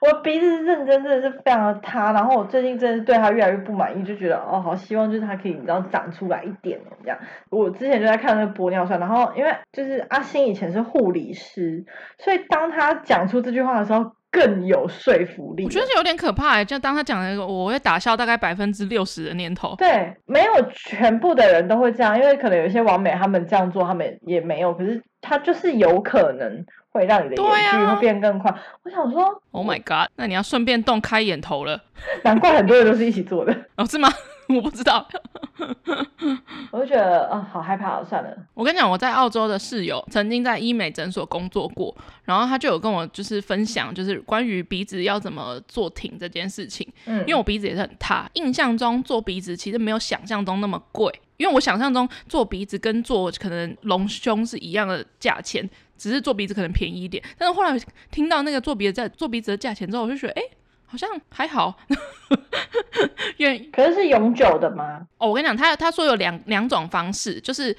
[0.00, 7.18] 我鼻子是认真，真的是非常的塌，然后我最近真的是对它越来越不满意，就觉得哦，好希望就是它可以，你知道长出来一点哦，这样。
[7.50, 11.84] 我之前就在看那个玻尿酸，然后因为就是阿星以前是护理师，
[12.16, 15.64] 所以当他讲出这句话的时候更有说服力。
[15.64, 19.74] 我觉得有点可怕哎，就当他讲那个，我会打消大概百分之六十的念头。
[19.76, 26.64] 对，没有全部的人都会这样，因为可能有一些完美他们这样做，他们也没有，可是他就是有可能。
[26.90, 28.50] 会让你的眼距会变更快。
[28.50, 31.78] 啊、我想说，Oh my God，那你要顺便动开眼头了。
[32.24, 33.54] 难怪很多人都是一起做的。
[33.76, 34.08] 哦，是吗？
[34.48, 35.06] 我不知道。
[36.70, 38.36] 我就觉得啊、哦，好害怕，算了。
[38.54, 41.94] 我跟你讲，我在澳洲的室友曾经在医美诊所工作过，
[42.24, 46.86] 然后他就有跟我就是分享，就是关于鼻子要怎么做挺这件事情。
[47.06, 55.68] 嗯，因为我鼻子也是很塌，印象中做鼻子其实没有想象中那么贵，因为我想象中做鼻子跟做可能隆胸是一样的价钱。
[55.98, 57.76] 只是做鼻子可能便宜一点，但是后来
[58.12, 60.50] 听到那个做鼻子在做鼻子的价钱之后，我就觉得哎、欸，
[60.88, 61.78] 好像还好。
[63.36, 65.06] 因为可是是永久的吗？
[65.18, 67.76] 哦，我跟你讲，他他说有两两种方式，就是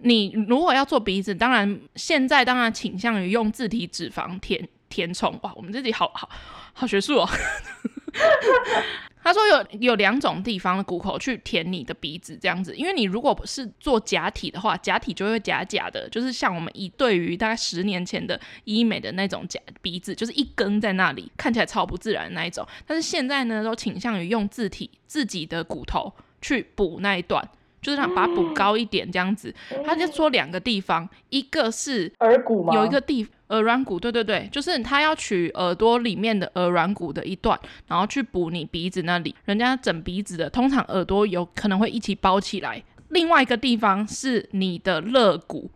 [0.00, 5.38] 你如果要做鼻子，当然现在当然倾向于用自体脂肪填填充。
[5.42, 6.28] 哇，我们自己好好
[6.72, 7.28] 好学术哦。
[9.22, 22.66] 他说有有两种地方的骨头去填你的鼻子这样子，因为你如果是做假体的话，假体就会假假的，就是像我们以对于大概十年前的医美的那种假鼻子，就是一根在那里看起来超不自然的那一种。
[22.86, 27.48] 但是现在呢，都倾向于用自体自己的骨头去补那一段，
[27.80, 29.54] 就是让把它补高一点这样子。
[29.84, 32.74] 他就说两个地方，一个是耳骨吗？
[32.74, 33.26] 有一个地。
[33.52, 39.34] 耳软骨，对对对，就是他要取耳朵里面的耳软骨的一段，然后去补你鼻子那里。
[39.44, 42.82] 人家整鼻子的，通常耳朵有可能会一起包起来。
[43.10, 45.70] 另外一个地方是你的肋骨，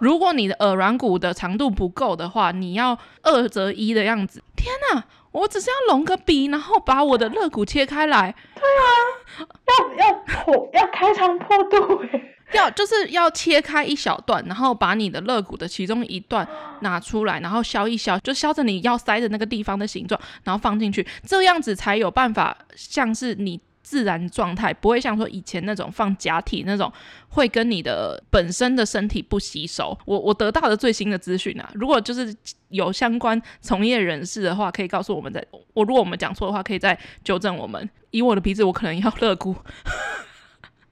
[0.00, 4.42] 如果你的耳软骨的长度不够的话，你要二择一的样子。
[4.56, 8.34] 天哪，我只是要隆个鼻，然后把我的肋骨切开来。
[8.54, 12.02] 对啊，要要破，要开肠破肚
[12.52, 16.46] 要就是要切开一小段，然后把你的肋骨的其中一段
[16.80, 26.92] 拿出来，然后削一削，就削着你要塞的那个地方的形状，然后放进去，这样子才有办法像是你自然状态，不会像说以前那种放假体那种，
[27.28, 29.96] 会跟你的本身的身体不吸收。
[30.04, 32.34] 我我得到的最新的资讯啊，如果就是
[32.68, 37.88] 有相关从业人士的话，可以告诉我们在，我如果我们讲错的话，可以再纠正我们。
[38.12, 39.54] 以我的鼻子，我可能要肋骨。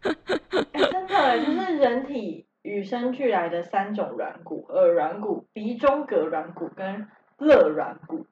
[0.72, 7.06] 真的，就是人体与生俱来的三种软骨：耳软骨、鼻中隔软骨跟
[7.38, 8.26] 肋软骨。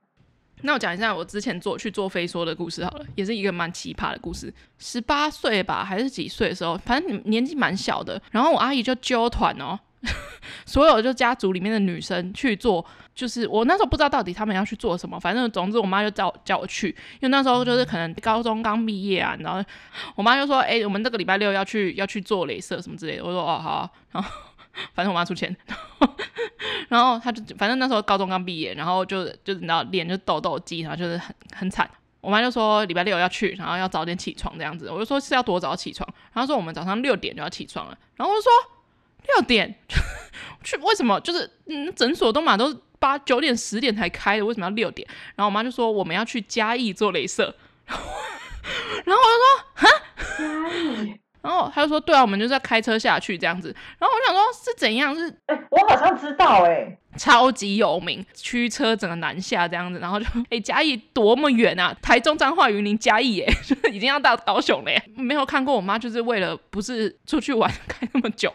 [0.62, 4.52] 那我讲一下我之前做去做飞梭的故事好了，也是一个蛮奇葩的故事。
[4.78, 8.20] 十八岁吧，还是几岁的时候，反正年纪蛮小的。
[8.32, 9.78] 然后我阿姨就揪团哦。
[10.64, 12.84] 所有就家族里面的女生去做，
[13.14, 19.62] 就是我那时候不知道到底他们要去做什么，反正总之我妈就叫叫我去，因为那时候就是可能高中刚毕业啊，然后
[20.14, 24.30] 我妈就说：“哎、我们这个礼拜六要去要去做镭射什么之类的。”我说：“哦，好啊。”然后
[24.94, 25.56] 反正我妈出钱，
[26.88, 31.88] 然后她就反正那时候高中刚毕业，然后就就你知道脸就痘痘肌，然后就是很很惨。
[32.20, 34.90] 我妈就说礼拜六要去，然后要早点起床这样子。
[34.90, 38.50] 我就说是要多早起床，然后说我们早上六点就要起床了，然后我就说。
[39.34, 39.74] 六点
[40.62, 40.76] 去？
[40.78, 41.20] 为什么？
[41.20, 45.06] 就是嗯，诊所都嘛都八九点十点才开的，为什么要六点？
[45.34, 47.54] 然后我妈就说我们要去嘉义做镭射，
[47.86, 49.88] 然后我就说哈，
[50.38, 53.72] 嘉义，然然后他就说，对啊，我们就是要开车下去这样子。
[54.00, 55.14] 然后我想说，是怎样？
[55.14, 60.00] 是哎，我好像知道哎、欸，超级有名，驱车整个南下这样子。
[60.00, 63.54] 然后就 哎，嘉义多么远啊，台中彰化云林嘉义哎，
[63.92, 65.00] 已经要到高雄了耶。
[65.14, 68.52] 没有看过我妈就是为了不是出去玩开那么久，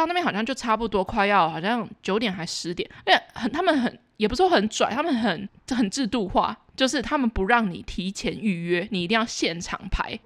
[0.00, 3.98] 到那边好像就差不多快要好像九点还十点，哎，很他们很。
[4.20, 10.20] 也不是说很拽，他们很很制度化，就是他们不让你提前预约，你一定要现场排，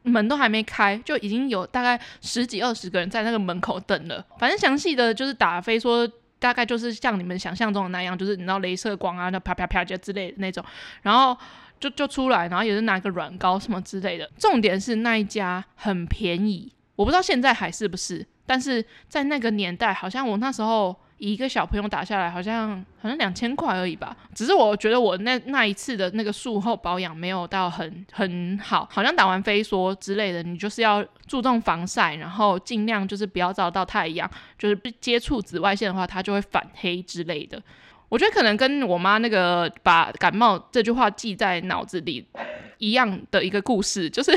[0.00, 4.24] 门都还没开，就已经有大概十几二十个人在那个门口等了。
[4.38, 10.64] 反正详细的就是打飞说，大概就是像你们想象中的那样，就是你知道镭射光啊，那啪啪啪就之类的那种，
[11.02, 11.36] 然后
[11.78, 14.26] 就就出来，然后也是拿个软膏什么之类的。
[14.38, 20.94] 重点是那一家很便宜，我不知道现在还是不是，但是在那个年代，好像我那时候。
[21.16, 34.28] 一个小朋友打下来好像好像两千块而已吧，只是我觉得我那那一次的那个术后保养没有到很很好，好像打完飞梭之类的，你就是要注重防晒，然后尽量就是不要照到太阳，
[34.58, 37.62] 就是不接触紫外线的话，它就会反黑之类的。
[38.08, 42.26] 我觉得可能跟我妈那个把感冒这句话记在脑子里
[42.78, 44.36] 一样的一个故事，就是。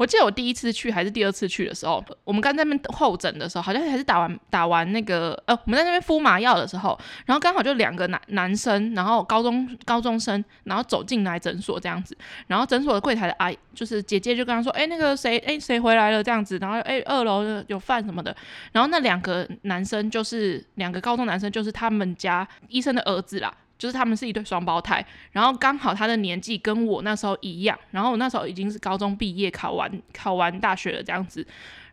[0.00, 18.34] 我记得我第一次去还是第二次去的时候，我们刚在那边候诊的时候，好像还是打完打完那个呃，我们在那边敷麻药的时候，然后刚好就两个男男生，然后高中高中生，然后走进来诊所这样子，然后诊所的柜台的阿姨就是姐姐就跟他说，哎、那个谁，哎、谁回来了这样子，然后哎、二楼有饭什么的，
[18.72, 23.52] 然后那两个男生就是两个高中男生，就是他们家医生的儿子啦。
[23.80, 31.44] 就是他们是一对双胞胎，然后刚好他的年纪跟我那时候一样，然后我那时候已经是高中毕业，考完考完大学了这样子，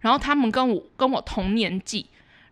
[0.02, 2.06] 然后他们跟我跟我同年纪。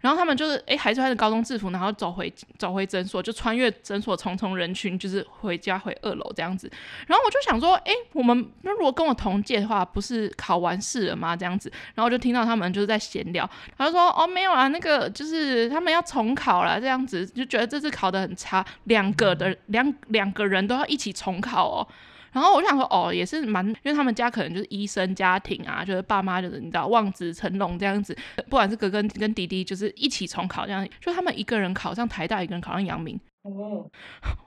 [0.05, 6.71] 然后他们就是哎，还穿着高中制服，然后走回走回诊所，就穿越诊所重重人群，就是回家回二楼这样子。
[7.07, 11.35] 然后我就想说，哎，我们那如果跟我同届的话，不是考完试了吗？
[11.35, 11.71] 这样子。
[11.95, 21.87] 然后就听到他们就是在闲聊，他就说，哦，没有啦，那个就是他们要重考了，这样子就觉得这次考得很差，两个的两两个人都要一起重考哦。
[22.35, 28.13] 然后我就想说，哦，也是蛮，因为他们家可能就是医生家庭啊，就是爸妈就是你知道望子成龙这样子，
[28.49, 33.17] 不管是哥哥跟弟弟，就是一起重考这样，就他们一个人考上台大，一个人考上阳明。
[33.43, 33.89] 哦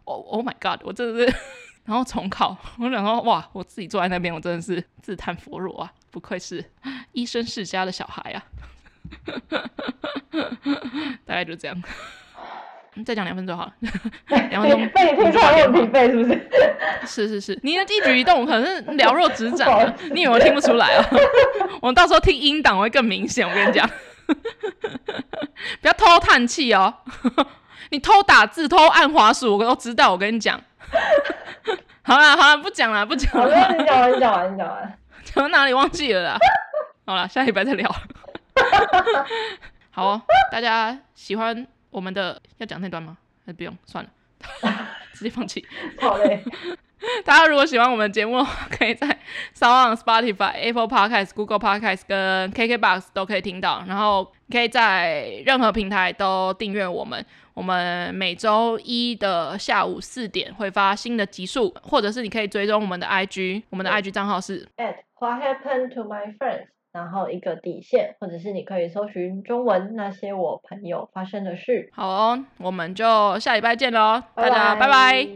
[0.04, 0.82] ，Oh my God！
[0.84, 1.34] 我真的是，
[1.86, 6.62] 然后重考，我想说，哇，我自己坐在那边，我真的是自叹弗若啊，不愧是
[7.12, 8.44] 医生世家的小孩啊。
[11.24, 11.82] 大概就这样。
[13.04, 13.72] 再讲两分钟好了，
[14.50, 14.88] 两分钟。
[14.90, 16.48] 被你听出来我很疲惫是不是？
[17.06, 21.04] 是是是，你的一举一动可能是了若指 掌，你以为我听不出来啊？
[21.80, 23.88] 我到时候听音档会更明显，我跟你讲。
[25.80, 26.92] 不要偷叹气哦，
[27.90, 30.12] 你偷打字、偷按滑鼠，我都知道。
[30.12, 30.60] 我跟你讲。
[32.02, 33.74] 好了好了，不讲了不讲了。
[33.78, 34.98] 你讲完你讲完你讲完。
[35.24, 36.38] 讲到哪里忘记了啦？
[37.06, 37.90] 好了，下礼拜再聊。
[39.90, 40.22] 好哦，
[40.52, 41.66] 大家喜欢。
[41.90, 43.16] 我们的要讲那段吗？
[43.44, 43.76] 还是不用？
[43.86, 44.10] 算了，
[45.14, 45.64] 直接放弃。
[46.00, 46.42] 好嘞。
[47.24, 48.44] 大家如果喜欢我们的节目，
[48.76, 49.06] 可以在
[49.54, 53.84] SoundOn、Spotify、Apple Podcast、Google Podcast 跟 KKBox 都可以听到。
[53.86, 57.24] 然后可以在任何平台都订阅我们。
[57.54, 66.66] 我们每周一的下午四点会发新的集数，或者是你可以追踪我们的 IG，我们的 IG 账号是 at What happened to my friends。
[66.92, 71.90] 然后一个底线或者是你可以搜寻中文那些我朋友发生的事。
[71.92, 75.28] 好哦我们就下礼拜见喽大家拜拜。